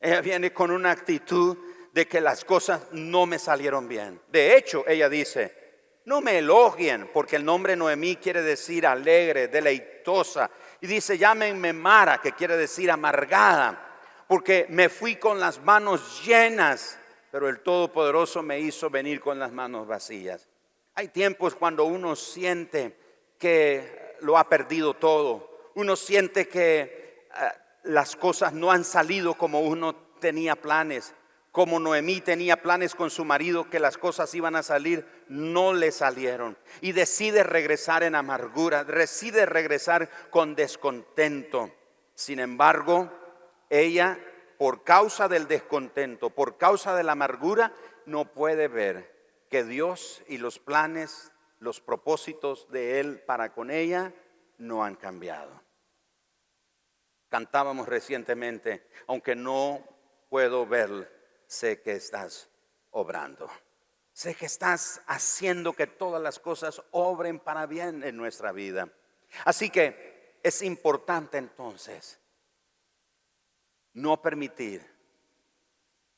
Ella 0.00 0.20
viene 0.20 0.52
con 0.52 0.70
una 0.70 0.90
actitud 0.90 1.56
de 1.92 2.06
que 2.06 2.20
las 2.20 2.44
cosas 2.44 2.82
no 2.92 3.26
me 3.26 3.38
salieron 3.38 3.88
bien. 3.88 4.20
De 4.28 4.56
hecho, 4.56 4.84
ella 4.86 5.08
dice, 5.08 5.58
no 6.04 6.20
me 6.20 6.38
elogien, 6.38 7.10
porque 7.12 7.36
el 7.36 7.44
nombre 7.44 7.76
Noemí 7.76 8.16
quiere 8.16 8.42
decir 8.42 8.86
alegre, 8.86 9.48
deleitosa. 9.48 10.50
Y 10.80 10.86
dice, 10.86 11.18
llámenme 11.18 11.72
Mara, 11.72 12.18
que 12.18 12.32
quiere 12.32 12.56
decir 12.56 12.90
amargada, 12.90 13.98
porque 14.26 14.66
me 14.70 14.88
fui 14.88 15.16
con 15.16 15.40
las 15.40 15.60
manos 15.62 16.24
llenas, 16.24 16.98
pero 17.38 17.50
el 17.50 17.60
Todopoderoso 17.60 18.42
me 18.42 18.58
hizo 18.58 18.90
venir 18.90 19.20
con 19.20 19.38
las 19.38 19.52
manos 19.52 19.86
vacías. 19.86 20.48
Hay 20.96 21.06
tiempos 21.06 21.54
cuando 21.54 21.84
uno 21.84 22.16
siente 22.16 22.96
que 23.38 24.16
lo 24.22 24.36
ha 24.36 24.48
perdido 24.48 24.94
todo, 24.94 25.70
uno 25.76 25.94
siente 25.94 26.48
que 26.48 26.80
eh, 26.82 27.28
las 27.84 28.16
cosas 28.16 28.54
no 28.54 28.72
han 28.72 28.82
salido 28.82 29.34
como 29.34 29.60
uno 29.60 29.94
tenía 30.18 30.56
planes. 30.56 31.14
Como 31.52 31.78
Noemí 31.78 32.20
tenía 32.22 32.60
planes 32.60 32.96
con 32.96 33.08
su 33.08 33.24
marido 33.24 33.70
que 33.70 33.78
las 33.78 33.98
cosas 33.98 34.34
iban 34.34 34.56
a 34.56 34.64
salir, 34.64 35.06
no 35.28 35.72
le 35.72 35.92
salieron. 35.92 36.58
Y 36.80 36.90
decide 36.90 37.44
regresar 37.44 38.02
en 38.02 38.16
amargura, 38.16 38.82
decide 38.82 39.46
regresar 39.46 40.10
con 40.30 40.56
descontento. 40.56 41.70
Sin 42.16 42.40
embargo, 42.40 43.08
ella, 43.70 44.18
por 44.58 44.82
causa 44.82 45.28
del 45.28 45.46
descontento, 45.46 46.30
por 46.30 46.58
causa 46.58 46.94
de 46.96 47.04
la 47.04 47.12
amargura, 47.12 47.72
no 48.06 48.32
puede 48.32 48.66
ver 48.68 49.16
que 49.48 49.64
Dios 49.64 50.22
y 50.26 50.38
los 50.38 50.58
planes, 50.58 51.32
los 51.60 51.80
propósitos 51.80 52.68
de 52.70 53.00
Él 53.00 53.20
para 53.20 53.52
con 53.52 53.70
ella 53.70 54.12
no 54.58 54.84
han 54.84 54.96
cambiado. 54.96 55.62
Cantábamos 57.28 57.88
recientemente, 57.88 58.88
aunque 59.06 59.36
no 59.36 59.82
puedo 60.28 60.66
ver, 60.66 61.42
sé 61.46 61.80
que 61.80 61.92
estás 61.92 62.48
obrando. 62.90 63.48
Sé 64.12 64.34
que 64.34 64.46
estás 64.46 65.00
haciendo 65.06 65.74
que 65.74 65.86
todas 65.86 66.20
las 66.20 66.40
cosas 66.40 66.82
obren 66.90 67.38
para 67.38 67.66
bien 67.66 68.02
en 68.02 68.16
nuestra 68.16 68.50
vida. 68.50 68.88
Así 69.44 69.70
que 69.70 70.38
es 70.42 70.62
importante 70.62 71.38
entonces 71.38 72.18
no 74.02 74.22
permitir 74.22 74.86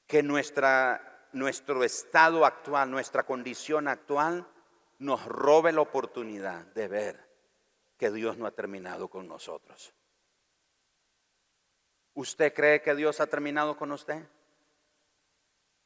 que 0.06 0.22
nuestra, 0.22 1.28
nuestro 1.32 1.82
estado 1.84 2.44
actual, 2.44 2.90
nuestra 2.90 3.24
condición 3.24 3.88
actual, 3.88 4.46
nos 4.98 5.24
robe 5.24 5.72
la 5.72 5.80
oportunidad 5.80 6.66
de 6.66 6.88
ver 6.88 7.30
que 7.96 8.10
Dios 8.10 8.36
no 8.36 8.46
ha 8.46 8.50
terminado 8.50 9.08
con 9.08 9.26
nosotros. 9.26 9.94
¿Usted 12.14 12.52
cree 12.52 12.82
que 12.82 12.94
Dios 12.94 13.20
ha 13.20 13.26
terminado 13.26 13.76
con 13.76 13.92
usted? 13.92 14.28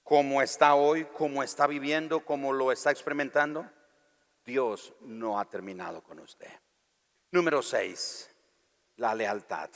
¿Cómo 0.02 0.42
está 0.42 0.74
hoy? 0.74 1.04
¿Cómo 1.16 1.42
está 1.42 1.66
viviendo? 1.66 2.24
¿Cómo 2.24 2.52
lo 2.52 2.72
está 2.72 2.90
experimentando? 2.90 3.70
Dios 4.44 4.94
no 5.00 5.38
ha 5.38 5.44
terminado 5.44 6.02
con 6.02 6.18
usted. 6.18 6.50
Número 7.30 7.62
seis, 7.62 8.30
la 8.96 9.14
lealtad. 9.14 9.70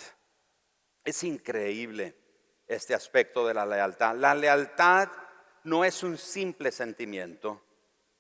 Es 1.09 1.25
increíble 1.25 2.15
este 2.67 2.95
aspecto 2.95 3.47
de 3.47 3.55
la 3.55 3.65
lealtad. 3.65 4.15
La 4.15 4.35
lealtad 4.35 5.09
no 5.65 5.83
es 5.83 6.03
un 6.03 6.19
simple 6.19 6.71
sentimiento, 6.71 7.63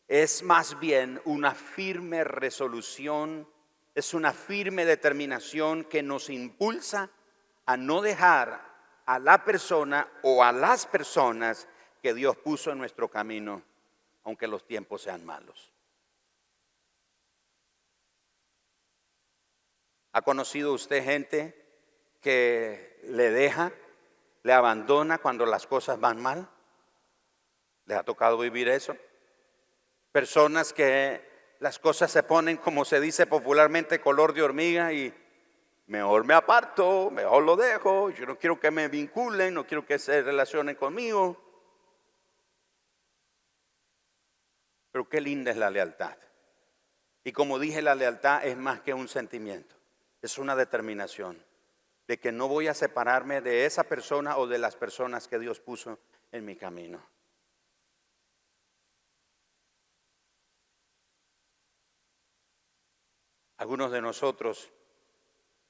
es 0.06 0.42
más 0.42 0.80
bien 0.80 1.20
una 1.26 1.54
firme 1.54 2.24
resolución, 2.24 3.46
es 3.94 4.14
una 4.14 4.32
firme 4.32 4.86
determinación 4.86 5.84
que 5.84 6.02
nos 6.02 6.30
impulsa 6.30 7.10
a 7.66 7.76
no 7.76 8.00
dejar 8.00 8.58
a 9.04 9.18
la 9.18 9.44
persona 9.44 10.08
o 10.22 10.42
a 10.42 10.50
las 10.50 10.86
personas 10.86 11.68
que 12.02 12.14
Dios 12.14 12.38
puso 12.38 12.72
en 12.72 12.78
nuestro 12.78 13.10
camino, 13.10 13.62
aunque 14.24 14.48
los 14.48 14.66
tiempos 14.66 15.02
sean 15.02 15.26
malos. 15.26 15.74
¿Ha 20.12 20.22
conocido 20.22 20.72
usted 20.72 21.04
gente 21.04 21.67
que 22.20 23.00
le 23.04 23.30
deja, 23.30 23.72
le 24.42 24.52
abandona 24.52 25.18
cuando 25.18 25.46
las 25.46 25.66
cosas 25.66 26.00
van 26.00 26.20
mal? 26.20 26.48
¿Le 27.86 27.94
ha 27.94 28.02
tocado 28.02 28.38
vivir 28.38 28.68
eso? 28.68 28.96
Personas 30.12 30.72
que 30.72 31.26
las 31.60 31.78
cosas 31.78 32.10
se 32.10 32.22
ponen, 32.22 32.56
como 32.56 32.84
se 32.84 33.00
dice 33.00 33.26
popularmente, 33.26 34.00
color 34.00 34.32
de 34.32 34.42
hormiga 34.42 34.92
y 34.92 35.12
mejor 35.86 36.24
me 36.24 36.34
aparto, 36.34 37.10
mejor 37.10 37.42
lo 37.42 37.56
dejo, 37.56 38.10
yo 38.10 38.26
no 38.26 38.38
quiero 38.38 38.60
que 38.60 38.70
me 38.70 38.88
vinculen, 38.88 39.54
no 39.54 39.66
quiero 39.66 39.84
que 39.84 39.98
se 39.98 40.22
relacionen 40.22 40.76
conmigo. 40.76 41.42
Pero 44.92 45.08
qué 45.08 45.20
linda 45.20 45.50
es 45.50 45.56
la 45.56 45.70
lealtad. 45.70 46.16
Y 47.24 47.32
como 47.32 47.58
dije, 47.58 47.82
la 47.82 47.94
lealtad 47.94 48.46
es 48.46 48.56
más 48.56 48.80
que 48.80 48.94
un 48.94 49.08
sentimiento, 49.08 49.76
es 50.22 50.38
una 50.38 50.56
determinación 50.56 51.47
de 52.08 52.18
que 52.18 52.32
no 52.32 52.48
voy 52.48 52.66
a 52.66 52.74
separarme 52.74 53.40
de 53.40 53.66
esa 53.66 53.84
persona 53.84 54.38
o 54.38 54.48
de 54.48 54.58
las 54.58 54.74
personas 54.74 55.28
que 55.28 55.38
Dios 55.38 55.60
puso 55.60 56.00
en 56.32 56.44
mi 56.44 56.56
camino. 56.56 57.00
Algunos 63.58 63.92
de 63.92 64.00
nosotros 64.00 64.72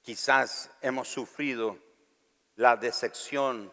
Quizás 0.09 0.71
hemos 0.81 1.07
sufrido 1.07 1.79
la 2.57 2.79
decepción 2.79 3.71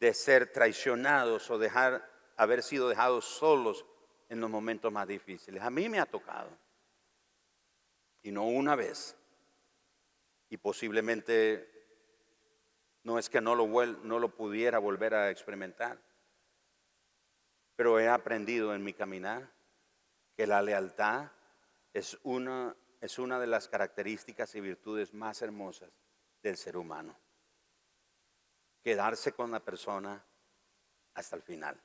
de 0.00 0.14
ser 0.14 0.50
traicionados 0.50 1.50
o 1.50 1.58
dejar, 1.58 2.10
haber 2.38 2.62
sido 2.62 2.88
dejados 2.88 3.26
solos 3.26 3.84
en 4.30 4.40
los 4.40 4.48
momentos 4.48 4.90
más 4.90 5.06
difíciles. 5.06 5.62
A 5.62 5.68
mí 5.68 5.90
me 5.90 6.00
ha 6.00 6.06
tocado. 6.06 6.48
Y 8.22 8.30
no 8.30 8.44
una 8.44 8.76
vez. 8.76 9.14
Y 10.48 10.56
posiblemente 10.56 11.77
no 13.08 13.18
es 13.18 13.30
que 13.30 13.40
no 13.40 13.54
lo, 13.54 14.28
pudiera 14.28 14.78
volver 14.78 15.14
a 15.14 15.30
experimentar. 15.30 15.98
Pero 17.74 17.98
he 17.98 18.06
aprendido 18.06 18.74
en 18.74 18.84
mi 18.84 18.92
caminar 18.92 19.50
que 20.36 20.46
la 20.46 20.60
lealtad 20.60 21.30
es 21.94 22.18
una 22.22 22.76
es 23.00 23.18
una 23.18 23.40
de 23.40 23.46
las 23.46 23.66
características 23.68 24.54
y 24.56 24.60
virtudes 24.60 25.14
más 25.14 25.40
hermosas 25.40 25.90
del 26.42 26.58
ser 26.58 26.76
humano. 26.76 27.16
Quedarse 28.82 29.32
con 29.32 29.52
la 29.52 29.60
persona 29.60 30.22
hasta 31.14 31.36
el 31.36 31.42
final. 31.42 31.80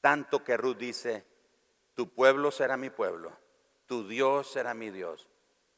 Tanto 0.00 0.42
que 0.42 0.56
Ruth 0.56 0.78
dice, 0.78 1.26
tu 1.92 2.08
pueblo 2.08 2.50
será 2.50 2.78
mi 2.78 2.88
pueblo, 2.88 3.36
tu 3.84 4.08
Dios 4.08 4.50
será 4.50 4.72
mi 4.72 4.90
Dios. 4.90 5.28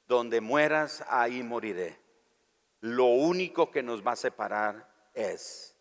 Donde 0.06 0.40
mueras, 0.40 1.02
ahí 1.08 1.42
moriré. 1.42 2.03
Lo 2.84 3.06
único 3.06 3.70
que 3.70 3.82
nos 3.82 4.06
va 4.06 4.12
a 4.12 4.16
separar 4.16 4.86
es 5.14 5.74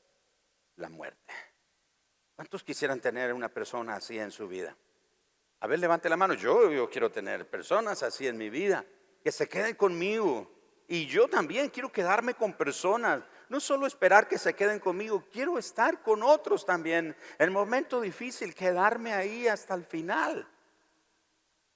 la 0.77 0.87
muerte. 0.87 1.33
¿Cuántos 2.33 2.63
quisieran 2.63 3.01
tener 3.01 3.33
una 3.33 3.49
persona 3.49 3.97
así 3.97 4.17
en 4.17 4.31
su 4.31 4.47
vida? 4.47 4.73
A 5.59 5.67
ver, 5.67 5.79
levante 5.79 6.07
la 6.07 6.15
mano. 6.15 6.33
Yo, 6.33 6.89
quiero 6.89 7.11
tener 7.11 7.45
personas 7.49 8.03
así 8.03 8.25
en 8.25 8.37
mi 8.37 8.49
vida, 8.49 8.85
que 9.21 9.33
se 9.33 9.49
queden 9.49 9.75
conmigo. 9.75 10.49
Y 10.87 11.05
yo 11.05 11.27
también 11.27 11.69
quiero 11.69 11.91
quedarme 11.91 12.35
con 12.35 12.53
personas. 12.53 13.21
No 13.49 13.59
solo 13.59 13.85
esperar 13.85 14.29
que 14.29 14.37
se 14.37 14.53
queden 14.53 14.79
conmigo, 14.79 15.25
quiero 15.29 15.57
estar 15.57 16.01
con 16.03 16.23
otros 16.23 16.65
también. 16.65 17.07
En 17.37 17.43
el 17.43 17.51
momento 17.51 17.99
difícil, 17.99 18.55
quedarme 18.55 19.13
ahí 19.13 19.49
hasta 19.49 19.73
el 19.73 19.83
final. 19.83 20.47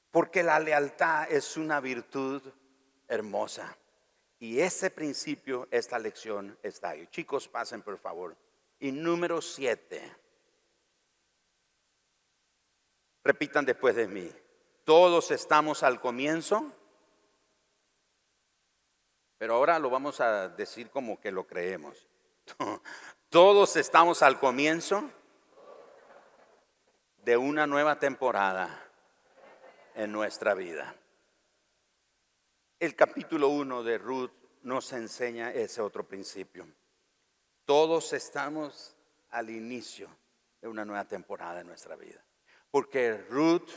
Porque 0.10 0.42
la 0.42 0.58
lealtad 0.58 1.30
es 1.30 1.58
una 1.58 1.82
virtud 1.82 2.42
hermosa. 3.10 3.78
Y 4.40 4.60
ese 4.60 4.92
principio, 4.92 5.68
esta 5.72 5.98
lección 5.98 6.58
está 6.62 6.90
ahí. 6.90 7.08
Chicos, 7.08 7.48
pasen 7.48 7.82
por 7.82 7.98
favor. 7.98 8.36
Y 8.80 8.92
número 8.92 9.42
siete. 9.42 10.16
Repitan 13.24 13.66
después 13.66 13.96
de 13.96 14.08
mí. 14.08 14.32
Todos 14.84 15.32
estamos 15.32 15.84
al 15.84 16.00
comienzo 16.00 16.74
Pero 19.38 19.54
ahora 19.54 19.78
lo 19.78 19.90
vamos 19.90 20.20
a 20.20 20.50
decir 20.50 20.90
como 20.90 21.20
que 21.20 21.32
lo 21.32 21.46
creemos. 21.46 22.08
Todos 23.30 23.76
estamos 23.76 24.24
al 24.24 24.40
comienzo 24.40 25.12
de 27.24 27.38
una 27.38 27.68
nueva 27.68 28.00
temporada 28.00 28.84
en 29.94 30.12
nuestra 30.12 30.54
vida. 30.54 30.96
El 32.80 32.96
capítulo 32.96 33.50
1 33.50 33.82
de 33.82 33.98
Ruth 33.98 34.30
nos 34.62 34.94
enseña 34.94 35.52
ese 35.52 35.82
otro 35.82 36.08
principio. 36.08 36.68
Todos 37.66 38.14
estamos 38.14 38.96
al 39.32 39.50
inicio 39.50 40.08
de 40.62 40.68
una 40.68 40.86
nueva 40.86 41.06
temporada 41.06 41.62
en 41.62 41.66
nuestra 41.66 41.96
vida. 41.96 42.24
Porque 42.70 43.18
Ruth 43.18 43.72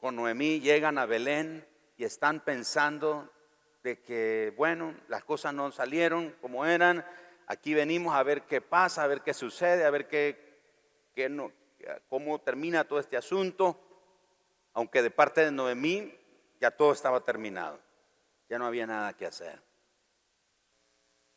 con 0.00 0.16
Noemí 0.16 0.60
llegan 0.60 0.96
a 0.96 1.04
Belén 1.04 1.68
y 1.98 2.04
están 2.04 2.40
pensando 2.40 3.30
de 3.82 4.00
que, 4.00 4.54
bueno, 4.56 4.94
las 5.08 5.24
cosas 5.24 5.52
no 5.52 5.70
salieron 5.70 6.34
como 6.40 6.64
eran, 6.64 7.04
aquí 7.48 7.74
venimos 7.74 8.14
a 8.14 8.22
ver 8.22 8.46
qué 8.46 8.62
pasa, 8.62 9.04
a 9.04 9.08
ver 9.08 9.20
qué 9.20 9.34
sucede, 9.34 9.84
a 9.84 9.90
ver 9.90 10.08
qué, 10.08 10.58
cómo 12.08 12.40
termina 12.40 12.88
todo 12.88 12.98
este 12.98 13.18
asunto, 13.18 13.78
aunque 14.72 15.02
de 15.02 15.10
parte 15.10 15.44
de 15.44 15.50
Noemí 15.50 16.14
ya 16.58 16.70
todo 16.70 16.92
estaba 16.92 17.20
terminado, 17.20 17.78
ya 18.48 18.58
no 18.58 18.66
había 18.66 18.86
nada 18.86 19.12
que 19.14 19.26
hacer. 19.26 19.60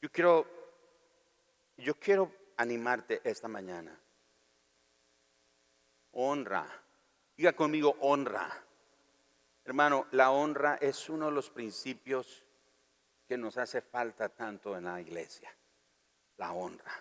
Yo 0.02 0.12
quiero, 0.12 0.48
yo 1.78 1.96
quiero 1.96 2.32
animarte 2.58 3.22
esta 3.24 3.48
mañana. 3.48 3.98
Honra. 6.14 6.66
Diga 7.36 7.54
conmigo 7.54 7.96
honra. 8.02 8.50
Hermano, 9.64 10.08
la 10.12 10.32
honra 10.32 10.78
es 10.82 11.10
uno 11.10 11.28
de 11.28 11.32
los 11.32 11.50
principios 11.50 12.46
que 13.28 13.38
nos 13.38 13.58
hace 13.58 13.82
falta 13.82 14.30
tanto 14.30 14.76
en 14.76 14.86
la 14.86 15.00
iglesia. 15.00 15.56
La 16.38 16.54
honra. 16.54 16.92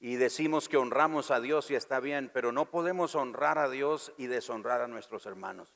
Y 0.00 0.16
decimos 0.16 0.68
que 0.68 0.76
honramos 0.76 1.30
a 1.30 1.40
Dios 1.40 1.70
y 1.70 1.76
está 1.76 2.00
bien, 2.00 2.30
pero 2.34 2.52
no 2.52 2.70
podemos 2.70 3.14
honrar 3.14 3.58
a 3.58 3.70
Dios 3.70 4.12
y 4.18 4.26
deshonrar 4.26 4.82
a 4.82 4.88
nuestros 4.88 5.24
hermanos. 5.24 5.72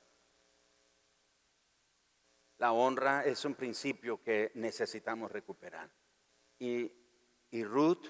La 2.58 2.72
honra 2.72 3.24
es 3.24 3.44
un 3.44 3.54
principio 3.54 4.20
que 4.20 4.50
necesitamos 4.54 5.30
recuperar. 5.30 5.88
Y, 6.58 6.92
Ruth 7.62 8.04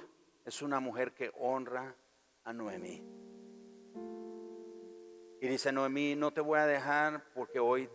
es 0.45 0.63
una 0.63 0.81
mujer 0.81 1.13
que 1.13 1.31
honra 1.39 1.95
a 2.45 2.53
Noemí. 2.53 3.05
Y 5.41 5.47
dice 5.47 5.71
Noemí, 5.71 6.17
no 6.17 6.33
te 6.33 6.41
voy 6.41 6.59
a 6.59 6.67
dejar 6.67 7.31
porque 7.35 7.61
hoy 7.61 7.91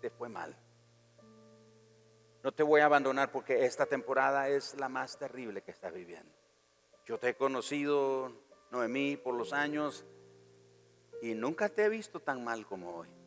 te 0.00 0.08
fue 0.08 0.30
mal. 0.30 0.56
No 2.42 2.52
te 2.52 2.62
voy 2.62 2.80
a 2.80 2.86
abandonar 2.86 3.30
porque 3.30 3.66
esta 3.66 3.84
temporada 3.84 4.48
es 4.48 4.74
la 4.74 4.88
más 4.88 5.18
terrible 5.18 5.62
que 5.62 5.70
estás 5.70 5.92
viviendo. 5.92 6.32
Yo 7.04 7.18
te 7.18 7.30
he 7.30 7.34
conocido, 7.34 8.32
Noemí, 8.70 9.18
por 9.18 9.34
los 9.34 9.52
años 9.52 10.06
y 11.20 11.34
nunca 11.34 11.68
te 11.68 11.84
he 11.84 11.88
visto 11.88 12.20
tan 12.20 12.42
mal 12.42 12.66
como 12.66 12.96
hoy. 12.96 13.17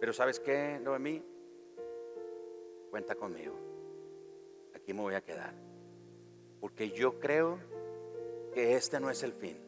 Pero 0.00 0.12
¿sabes 0.12 0.40
qué, 0.40 0.78
Noemí? 0.82 1.22
Cuenta 2.90 3.14
conmigo. 3.14 3.54
Aquí 4.74 4.92
me 4.92 5.00
voy 5.00 5.14
a 5.14 5.20
quedar. 5.20 5.54
Porque 6.60 6.90
yo 6.90 7.18
creo 7.18 7.58
que 8.52 8.74
este 8.74 9.00
no 9.00 9.10
es 9.10 9.22
el 9.22 9.32
fin 9.32 9.66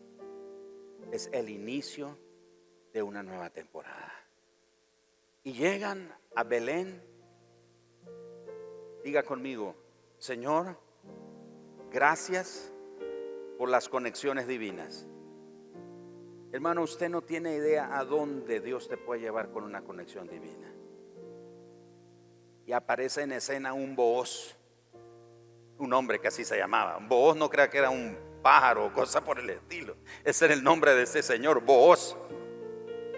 es 1.12 1.28
el 1.32 1.48
inicio 1.48 2.18
de 2.92 3.02
una 3.02 3.22
nueva 3.22 3.50
temporada. 3.50 4.12
Y 5.44 5.52
llegan 5.52 6.14
a 6.34 6.44
Belén. 6.44 7.02
Diga 9.04 9.22
conmigo, 9.22 9.74
Señor, 10.18 10.78
gracias 11.90 12.72
por 13.56 13.68
las 13.68 13.88
conexiones 13.88 14.46
divinas. 14.46 15.06
Hermano, 16.50 16.82
usted 16.82 17.10
no 17.10 17.22
tiene 17.22 17.54
idea 17.54 17.98
a 17.98 18.04
dónde 18.04 18.60
Dios 18.60 18.88
te 18.88 18.96
puede 18.96 19.20
llevar 19.20 19.50
con 19.50 19.64
una 19.64 19.82
conexión 19.82 20.26
divina. 20.28 20.72
Y 22.64 22.72
aparece 22.72 23.22
en 23.22 23.32
escena 23.32 23.74
un 23.74 23.94
voz, 23.94 24.56
un 25.78 25.92
hombre 25.92 26.18
que 26.18 26.28
así 26.28 26.44
se 26.44 26.56
llamaba. 26.56 26.98
Voz 27.00 27.36
no 27.36 27.50
crea 27.50 27.68
que 27.68 27.78
era 27.78 27.90
un 27.90 28.16
pájaro 28.42 28.86
o 28.86 28.92
cosa 28.92 29.22
por 29.22 29.38
el 29.38 29.50
estilo. 29.50 29.96
Ese 30.24 30.46
era 30.46 30.54
el 30.54 30.64
nombre 30.64 30.94
de 30.94 31.02
ese 31.02 31.22
señor, 31.22 31.60
Boaz. 31.60 32.16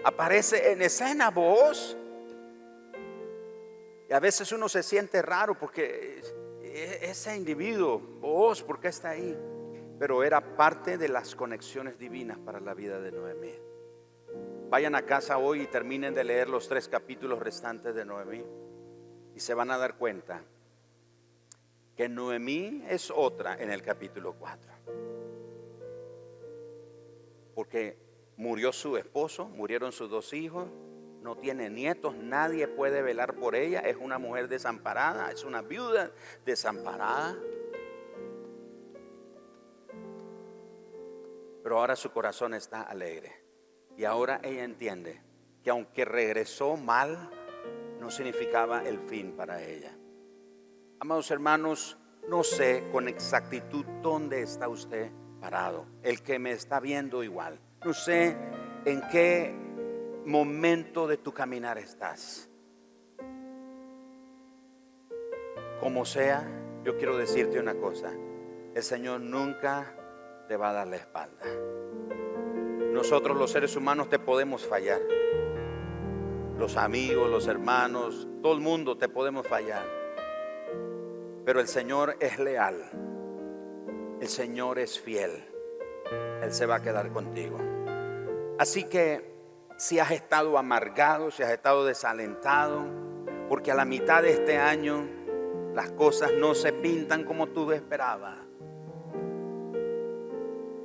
Aparece 0.03 0.71
en 0.71 0.81
escena 0.81 1.29
Boaz. 1.29 1.95
Y 4.09 4.13
a 4.13 4.19
veces 4.19 4.51
uno 4.51 4.67
se 4.67 4.83
siente 4.83 5.21
raro 5.21 5.57
porque 5.57 6.21
ese 7.01 7.35
individuo, 7.35 7.97
Boaz, 7.97 8.61
¿por 8.61 8.79
qué 8.79 8.89
está 8.89 9.11
ahí? 9.11 9.37
Pero 10.01 10.23
era 10.23 10.41
parte 10.55 10.97
de 10.97 11.09
las 11.09 11.35
conexiones 11.35 11.99
divinas 11.99 12.39
para 12.39 12.59
la 12.59 12.73
vida 12.73 12.99
de 12.99 13.11
Noemí. 13.11 13.53
Vayan 14.67 14.95
a 14.95 15.03
casa 15.03 15.37
hoy 15.37 15.61
y 15.61 15.67
terminen 15.67 16.15
de 16.15 16.23
leer 16.23 16.49
los 16.49 16.67
tres 16.67 16.87
capítulos 16.87 17.37
restantes 17.37 17.93
de 17.93 18.03
Noemí 18.03 18.43
y 19.35 19.39
se 19.39 19.53
van 19.53 19.69
a 19.69 19.77
dar 19.77 19.99
cuenta 19.99 20.41
que 21.95 22.09
Noemí 22.09 22.83
es 22.89 23.13
otra 23.15 23.55
en 23.61 23.69
el 23.69 23.83
capítulo 23.83 24.33
4 24.33 24.71
porque 27.53 27.95
murió 28.37 28.73
su 28.73 28.97
esposo, 28.97 29.45
murieron 29.49 29.91
sus 29.91 30.09
dos 30.09 30.33
hijos, 30.33 30.67
no 31.21 31.37
tiene 31.37 31.69
nietos, 31.69 32.15
nadie 32.15 32.67
puede 32.67 33.03
velar 33.03 33.35
por 33.35 33.53
ella, 33.53 33.81
es 33.81 33.97
una 33.97 34.17
mujer 34.17 34.47
desamparada, 34.47 35.31
es 35.31 35.43
una 35.43 35.61
viuda 35.61 36.09
desamparada. 36.43 37.37
Pero 41.63 41.79
ahora 41.79 41.95
su 41.95 42.11
corazón 42.11 42.53
está 42.53 42.81
alegre 42.81 43.43
y 43.97 44.05
ahora 44.05 44.39
ella 44.43 44.63
entiende 44.63 45.21
que 45.63 45.69
aunque 45.69 46.05
regresó 46.05 46.75
mal, 46.75 47.29
no 47.99 48.09
significaba 48.09 48.83
el 48.83 48.99
fin 48.99 49.33
para 49.33 49.61
ella. 49.61 49.95
Amados 50.99 51.29
hermanos, 51.31 51.97
no 52.27 52.43
sé 52.43 52.87
con 52.91 53.07
exactitud 53.07 53.85
dónde 54.01 54.41
está 54.41 54.67
usted 54.69 55.11
parado, 55.39 55.85
el 56.03 56.21
que 56.21 56.39
me 56.39 56.51
está 56.51 56.79
viendo 56.79 57.23
igual. 57.23 57.59
No 57.83 57.93
sé 57.93 58.35
en 58.85 59.01
qué 59.11 59.53
momento 60.25 61.07
de 61.07 61.17
tu 61.17 61.33
caminar 61.33 61.77
estás. 61.77 62.49
Como 65.79 66.05
sea, 66.05 66.47
yo 66.83 66.97
quiero 66.97 67.17
decirte 67.17 67.59
una 67.59 67.75
cosa. 67.75 68.11
El 68.73 68.83
Señor 68.83 69.21
nunca 69.21 69.95
te 70.51 70.57
va 70.57 70.71
a 70.71 70.73
dar 70.73 70.87
la 70.87 70.97
espalda. 70.97 71.45
Nosotros 72.91 73.37
los 73.37 73.51
seres 73.51 73.73
humanos 73.77 74.09
te 74.09 74.19
podemos 74.19 74.65
fallar. 74.65 74.99
Los 76.57 76.75
amigos, 76.75 77.29
los 77.29 77.47
hermanos, 77.47 78.27
todo 78.41 78.53
el 78.53 78.59
mundo 78.59 78.97
te 78.97 79.07
podemos 79.07 79.47
fallar. 79.47 79.85
Pero 81.45 81.61
el 81.61 81.69
Señor 81.69 82.17
es 82.19 82.37
leal 82.37 82.83
el 84.21 84.27
Señor 84.27 84.77
es 84.77 84.99
fiel. 84.99 85.31
Él 86.43 86.53
se 86.53 86.67
va 86.67 86.75
a 86.75 86.81
quedar 86.83 87.11
contigo. 87.11 87.57
Así 88.59 88.83
que 88.83 89.33
si 89.77 89.97
has 89.97 90.11
estado 90.11 90.59
amargado, 90.59 91.31
si 91.31 91.41
has 91.41 91.49
estado 91.49 91.85
desalentado, 91.85 92.85
porque 93.49 93.71
a 93.71 93.75
la 93.75 93.83
mitad 93.83 94.21
de 94.21 94.33
este 94.33 94.57
año 94.57 95.07
las 95.73 95.91
cosas 95.93 96.33
no 96.37 96.53
se 96.53 96.71
pintan 96.71 97.23
como 97.23 97.47
tú 97.47 97.71
esperabas, 97.71 98.37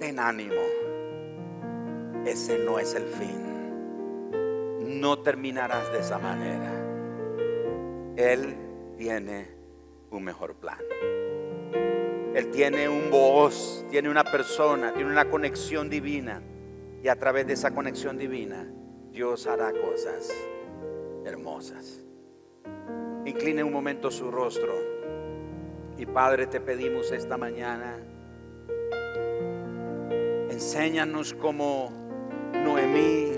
ten 0.06 0.20
ánimo. 0.20 0.62
Ese 2.24 2.58
no 2.58 2.78
es 2.78 2.94
el 2.94 3.06
fin. 3.06 5.00
No 5.00 5.18
terminarás 5.18 5.92
de 5.92 5.98
esa 5.98 6.18
manera. 6.18 6.70
Él 8.16 8.54
tiene 8.96 9.48
un 10.10 10.22
mejor 10.22 10.54
plan. 10.54 10.78
Él 12.36 12.50
tiene 12.52 12.88
un 12.88 13.10
voz, 13.10 13.84
tiene 13.90 14.08
una 14.08 14.22
persona, 14.22 14.94
tiene 14.94 15.10
una 15.10 15.28
conexión 15.28 15.90
divina. 15.90 16.40
Y 17.02 17.08
a 17.08 17.18
través 17.18 17.48
de 17.48 17.54
esa 17.54 17.72
conexión 17.72 18.16
divina, 18.16 18.64
Dios 19.10 19.48
hará 19.48 19.72
cosas 19.72 20.32
hermosas. 21.24 22.00
Incline 23.24 23.64
un 23.64 23.72
momento 23.72 24.12
su 24.12 24.30
rostro. 24.30 24.72
Y 25.98 26.06
Padre, 26.06 26.46
te 26.46 26.60
pedimos 26.60 27.10
esta 27.10 27.36
mañana, 27.36 27.98
enséñanos 30.56 31.34
como 31.34 31.92
Noemí, 32.54 33.30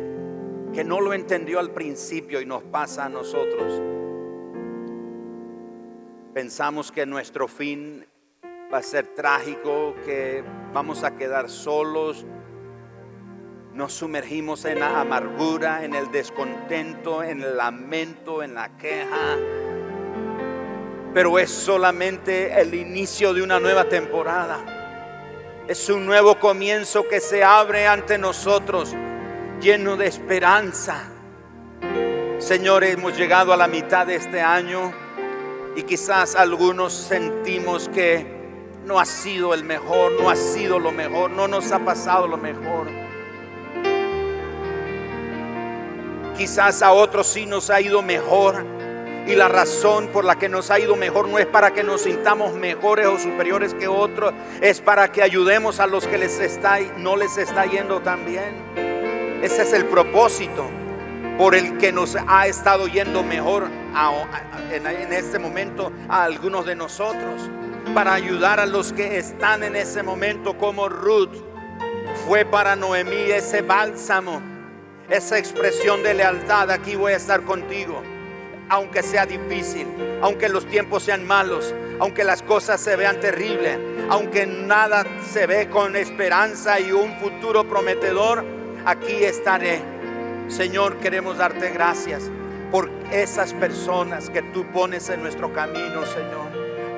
que 0.72 0.84
no 0.84 1.00
lo 1.00 1.12
entendió 1.12 1.58
al 1.58 1.72
principio 1.72 2.40
y 2.40 2.46
nos 2.46 2.62
pasa 2.62 3.06
a 3.06 3.08
nosotros. 3.08 3.82
Pensamos 6.32 6.92
que 6.92 7.06
nuestro 7.06 7.48
fin 7.48 8.06
va 8.72 8.78
a 8.78 8.82
ser 8.82 9.16
trágico, 9.16 9.96
que 10.04 10.44
vamos 10.72 11.02
a 11.02 11.16
quedar 11.16 11.50
solos, 11.50 12.24
nos 13.74 13.94
sumergimos 13.94 14.64
en 14.64 14.78
la 14.78 15.00
amargura, 15.00 15.84
en 15.84 15.96
el 15.96 16.12
descontento, 16.12 17.24
en 17.24 17.42
el 17.42 17.56
lamento, 17.56 18.44
en 18.44 18.54
la 18.54 18.76
queja. 18.76 19.36
Pero 21.12 21.36
es 21.40 21.50
solamente 21.50 22.60
el 22.60 22.72
inicio 22.74 23.34
de 23.34 23.42
una 23.42 23.58
nueva 23.58 23.88
temporada. 23.88 24.77
Es 25.68 25.90
un 25.90 26.06
nuevo 26.06 26.40
comienzo 26.40 27.06
que 27.06 27.20
se 27.20 27.44
abre 27.44 27.86
ante 27.86 28.16
nosotros, 28.16 28.96
lleno 29.60 29.98
de 29.98 30.06
esperanza. 30.06 31.10
Señor, 32.38 32.84
hemos 32.84 33.18
llegado 33.18 33.52
a 33.52 33.56
la 33.58 33.68
mitad 33.68 34.06
de 34.06 34.14
este 34.14 34.40
año 34.40 34.94
y 35.76 35.82
quizás 35.82 36.36
algunos 36.36 36.94
sentimos 36.94 37.90
que 37.90 38.26
no 38.86 38.98
ha 38.98 39.04
sido 39.04 39.52
el 39.52 39.62
mejor, 39.62 40.12
no 40.12 40.30
ha 40.30 40.36
sido 40.36 40.78
lo 40.78 40.90
mejor, 40.90 41.32
no 41.32 41.46
nos 41.46 41.70
ha 41.70 41.80
pasado 41.80 42.26
lo 42.26 42.38
mejor. 42.38 42.88
Quizás 46.34 46.80
a 46.80 46.92
otros 46.92 47.26
sí 47.26 47.44
nos 47.44 47.68
ha 47.68 47.78
ido 47.78 48.00
mejor. 48.00 48.64
Y 49.28 49.34
la 49.34 49.46
razón 49.48 50.08
por 50.08 50.24
la 50.24 50.38
que 50.38 50.48
nos 50.48 50.70
ha 50.70 50.80
ido 50.80 50.96
mejor 50.96 51.28
no 51.28 51.38
es 51.38 51.44
para 51.44 51.72
que 51.72 51.84
nos 51.84 52.00
sintamos 52.00 52.54
mejores 52.54 53.06
o 53.06 53.18
superiores 53.18 53.74
que 53.74 53.86
otros, 53.86 54.32
es 54.62 54.80
para 54.80 55.12
que 55.12 55.22
ayudemos 55.22 55.80
a 55.80 55.86
los 55.86 56.06
que 56.06 56.16
les 56.16 56.40
está, 56.40 56.80
no 56.96 57.14
les 57.14 57.36
está 57.36 57.66
yendo 57.66 58.00
tan 58.00 58.24
bien. 58.24 58.54
Ese 59.42 59.62
es 59.62 59.72
el 59.74 59.84
propósito 59.84 60.66
por 61.36 61.54
el 61.54 61.76
que 61.76 61.92
nos 61.92 62.16
ha 62.26 62.46
estado 62.46 62.88
yendo 62.88 63.22
mejor 63.22 63.68
en 64.72 65.12
este 65.12 65.38
momento 65.38 65.92
a 66.08 66.24
algunos 66.24 66.64
de 66.64 66.74
nosotros, 66.74 67.50
para 67.94 68.14
ayudar 68.14 68.60
a 68.60 68.66
los 68.66 68.94
que 68.94 69.18
están 69.18 69.62
en 69.62 69.76
ese 69.76 70.02
momento 70.02 70.56
como 70.56 70.88
Ruth. 70.88 71.36
Fue 72.26 72.46
para 72.46 72.76
Noemí 72.76 73.30
ese 73.30 73.60
bálsamo 73.60 74.42
esa 75.10 75.38
expresión 75.38 76.02
de 76.02 76.14
lealtad, 76.14 76.70
aquí 76.70 76.94
voy 76.94 77.12
a 77.12 77.16
estar 77.16 77.42
contigo. 77.42 78.02
Aunque 78.70 79.02
sea 79.02 79.24
difícil, 79.24 79.86
aunque 80.22 80.48
los 80.48 80.66
tiempos 80.66 81.02
sean 81.02 81.26
malos, 81.26 81.74
aunque 82.00 82.24
las 82.24 82.42
cosas 82.42 82.80
se 82.80 82.96
vean 82.96 83.18
terribles, 83.20 83.78
aunque 84.10 84.46
nada 84.46 85.04
se 85.32 85.46
ve 85.46 85.68
con 85.68 85.96
esperanza 85.96 86.78
y 86.78 86.92
un 86.92 87.18
futuro 87.18 87.68
prometedor, 87.68 88.44
aquí 88.84 89.24
estaré. 89.24 89.80
Señor, 90.48 90.96
queremos 90.98 91.38
darte 91.38 91.70
gracias 91.70 92.30
por 92.70 92.90
esas 93.10 93.54
personas 93.54 94.30
que 94.30 94.42
tú 94.42 94.64
pones 94.66 95.08
en 95.08 95.22
nuestro 95.22 95.52
camino, 95.52 96.04
Señor. 96.06 96.48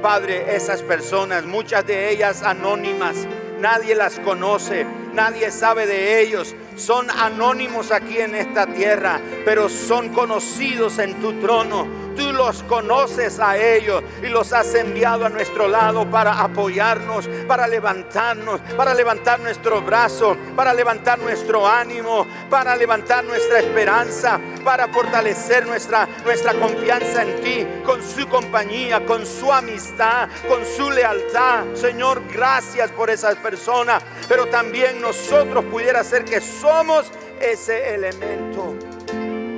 Padre, 0.03 0.57
esas 0.57 0.83
personas, 0.83 1.45
muchas 1.45 1.87
de 1.87 2.11
ellas 2.11 2.43
anónimas, 2.43 3.27
nadie 3.61 3.95
las 3.95 4.19
conoce, 4.21 4.87
nadie 5.13 5.51
sabe 5.51 5.87
de 5.87 6.21
ellos, 6.21 6.55
son 6.81 7.11
anónimos 7.11 7.93
aquí 7.93 8.19
en 8.19 8.35
esta 8.35 8.67
tierra, 8.67 9.21
pero 9.45 9.69
son 9.69 10.09
conocidos 10.09 10.99
en 10.99 11.21
tu 11.21 11.35
trono. 11.35 12.00
Tú 12.21 12.35
los 12.35 12.63
conoces 12.65 13.41
a 13.41 13.57
ellos 13.57 14.03
y 14.23 14.27
los 14.27 14.53
has 14.53 14.75
enviado 14.75 15.25
a 15.25 15.31
nuestro 15.31 15.67
lado 15.67 16.05
para 16.11 16.39
apoyarnos, 16.43 17.27
para 17.49 17.67
levantarnos, 17.67 18.61
para 18.77 18.93
levantar 18.93 19.41
nuestro 19.41 19.81
brazo, 19.81 20.37
para 20.55 20.75
levantar 20.75 21.19
nuestro 21.19 21.67
ánimo, 21.67 22.27
para 22.51 22.77
levantar 22.77 23.25
nuestra 23.25 23.61
esperanza, 23.61 24.39
para 24.63 24.89
fortalecer 24.89 25.67
nuestra, 25.67 26.07
nuestra 26.23 26.53
confianza 26.53 27.23
en 27.23 27.41
ti, 27.41 27.67
con 27.87 28.03
su 28.03 28.29
compañía, 28.29 29.07
con 29.07 29.25
su 29.25 29.51
amistad, 29.51 30.29
con 30.47 30.67
su 30.67 30.91
lealtad. 30.91 31.73
Señor, 31.73 32.23
gracias 32.31 32.91
por 32.91 33.09
esas 33.09 33.37
personas, 33.37 34.03
pero 34.29 34.45
también 34.45 35.01
nosotros 35.01 35.65
pudiera 35.65 36.05
ser 36.05 36.27
que 36.27 36.43
somos 36.43 37.11
ese 37.41 37.95
elemento, 37.95 38.75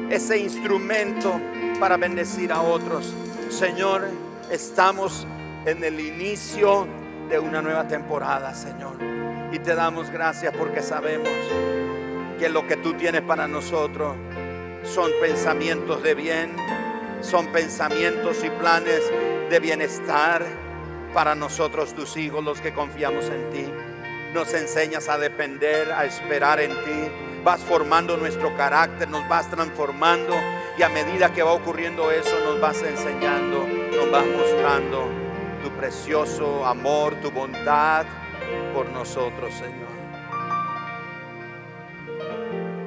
ese 0.09 0.39
instrumento 0.39 1.41
para 1.79 1.97
bendecir 1.97 2.53
a 2.53 2.61
otros. 2.61 3.15
Señor, 3.49 4.09
estamos 4.51 5.27
en 5.67 5.83
el 5.85 6.01
inicio 6.01 6.87
de 7.29 7.39
una 7.39 7.63
nueva 7.63 7.87
temporada, 7.89 8.55
Señor. 8.55 8.97
Y 9.53 9.59
te 9.59 9.75
damos 9.75 10.11
gracias 10.11 10.55
porque 10.57 10.83
sabemos 10.83 11.29
que 12.39 12.49
lo 12.49 12.67
que 12.67 12.77
tú 12.77 12.95
tienes 12.95 13.23
para 13.23 13.47
nosotros 13.47 14.17
son 14.85 15.11
pensamientos 15.21 16.03
de 16.03 16.15
bien, 16.15 16.57
son 17.21 17.47
pensamientos 17.49 18.43
y 18.43 18.51
planes 18.51 19.03
de 19.49 19.61
bienestar 19.61 20.45
para 21.15 21.35
nosotros, 21.35 21.95
tus 21.95 22.17
hijos, 22.17 22.43
los 22.43 22.61
que 22.61 22.73
confiamos 22.73 23.27
en 23.27 23.51
ti. 23.51 23.73
Nos 24.35 24.53
enseñas 24.55 25.09
a 25.09 25.19
depender, 25.19 25.93
a 25.93 26.05
esperar 26.05 26.61
en 26.61 26.71
ti. 26.71 27.43
Vas 27.45 27.61
formando 27.61 28.17
nuestro 28.17 28.57
carácter, 28.57 29.09
nos 29.09 29.29
vas 29.29 29.51
transformando 29.51 30.35
y 30.77 30.83
a 30.83 30.89
medida 30.89 31.33
que 31.33 31.43
va 31.43 31.53
ocurriendo 31.53 32.11
eso, 32.11 32.39
nos 32.45 32.61
vas 32.61 32.83
enseñando, 32.83 33.67
nos 33.67 34.11
vas 34.11 34.27
mostrando 34.27 35.07
tu 35.63 35.71
precioso 35.71 36.65
amor, 36.65 37.15
tu 37.17 37.31
bondad 37.31 38.07
por 38.75 38.89
nosotros, 38.89 39.53
Señor. 39.55 39.83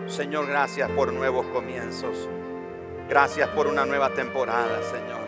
Señor, 0.08 0.48
gracias 0.48 0.90
por 0.92 1.12
nuevos 1.14 1.46
comienzos. 1.48 2.30
Gracias 3.08 3.50
por 3.50 3.68
una 3.68 3.86
nueva 3.86 4.10
temporada, 4.12 4.82
Señor. 4.84 5.26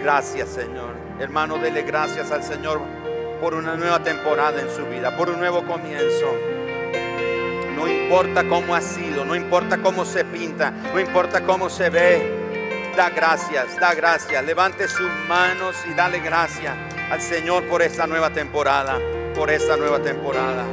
Gracias, 0.00 0.48
Señor. 0.48 0.94
Hermano, 1.18 1.58
dele 1.58 1.82
gracias 1.82 2.30
al 2.30 2.42
Señor 2.42 2.80
por 3.40 3.54
una 3.54 3.76
nueva 3.76 4.02
temporada 4.02 4.60
en 4.60 4.70
su 4.70 4.86
vida, 4.86 5.16
por 5.16 5.28
un 5.28 5.38
nuevo 5.38 5.64
comienzo. 5.64 6.26
No 7.82 7.88
importa 7.88 8.44
cómo 8.44 8.76
ha 8.76 8.80
sido, 8.80 9.24
no 9.24 9.34
importa 9.34 9.78
cómo 9.78 10.04
se 10.04 10.24
pinta, 10.24 10.70
no 10.70 11.00
importa 11.00 11.40
cómo 11.40 11.68
se 11.68 11.90
ve. 11.90 12.92
Da 12.96 13.10
gracias, 13.10 13.76
da 13.80 13.92
gracias. 13.92 14.44
Levante 14.44 14.86
sus 14.86 15.10
manos 15.26 15.74
y 15.90 15.92
dale 15.92 16.20
gracias 16.20 16.76
al 17.10 17.20
Señor 17.20 17.64
por 17.64 17.82
esta 17.82 18.06
nueva 18.06 18.30
temporada, 18.30 19.00
por 19.34 19.50
esta 19.50 19.76
nueva 19.76 19.98
temporada. 19.98 20.64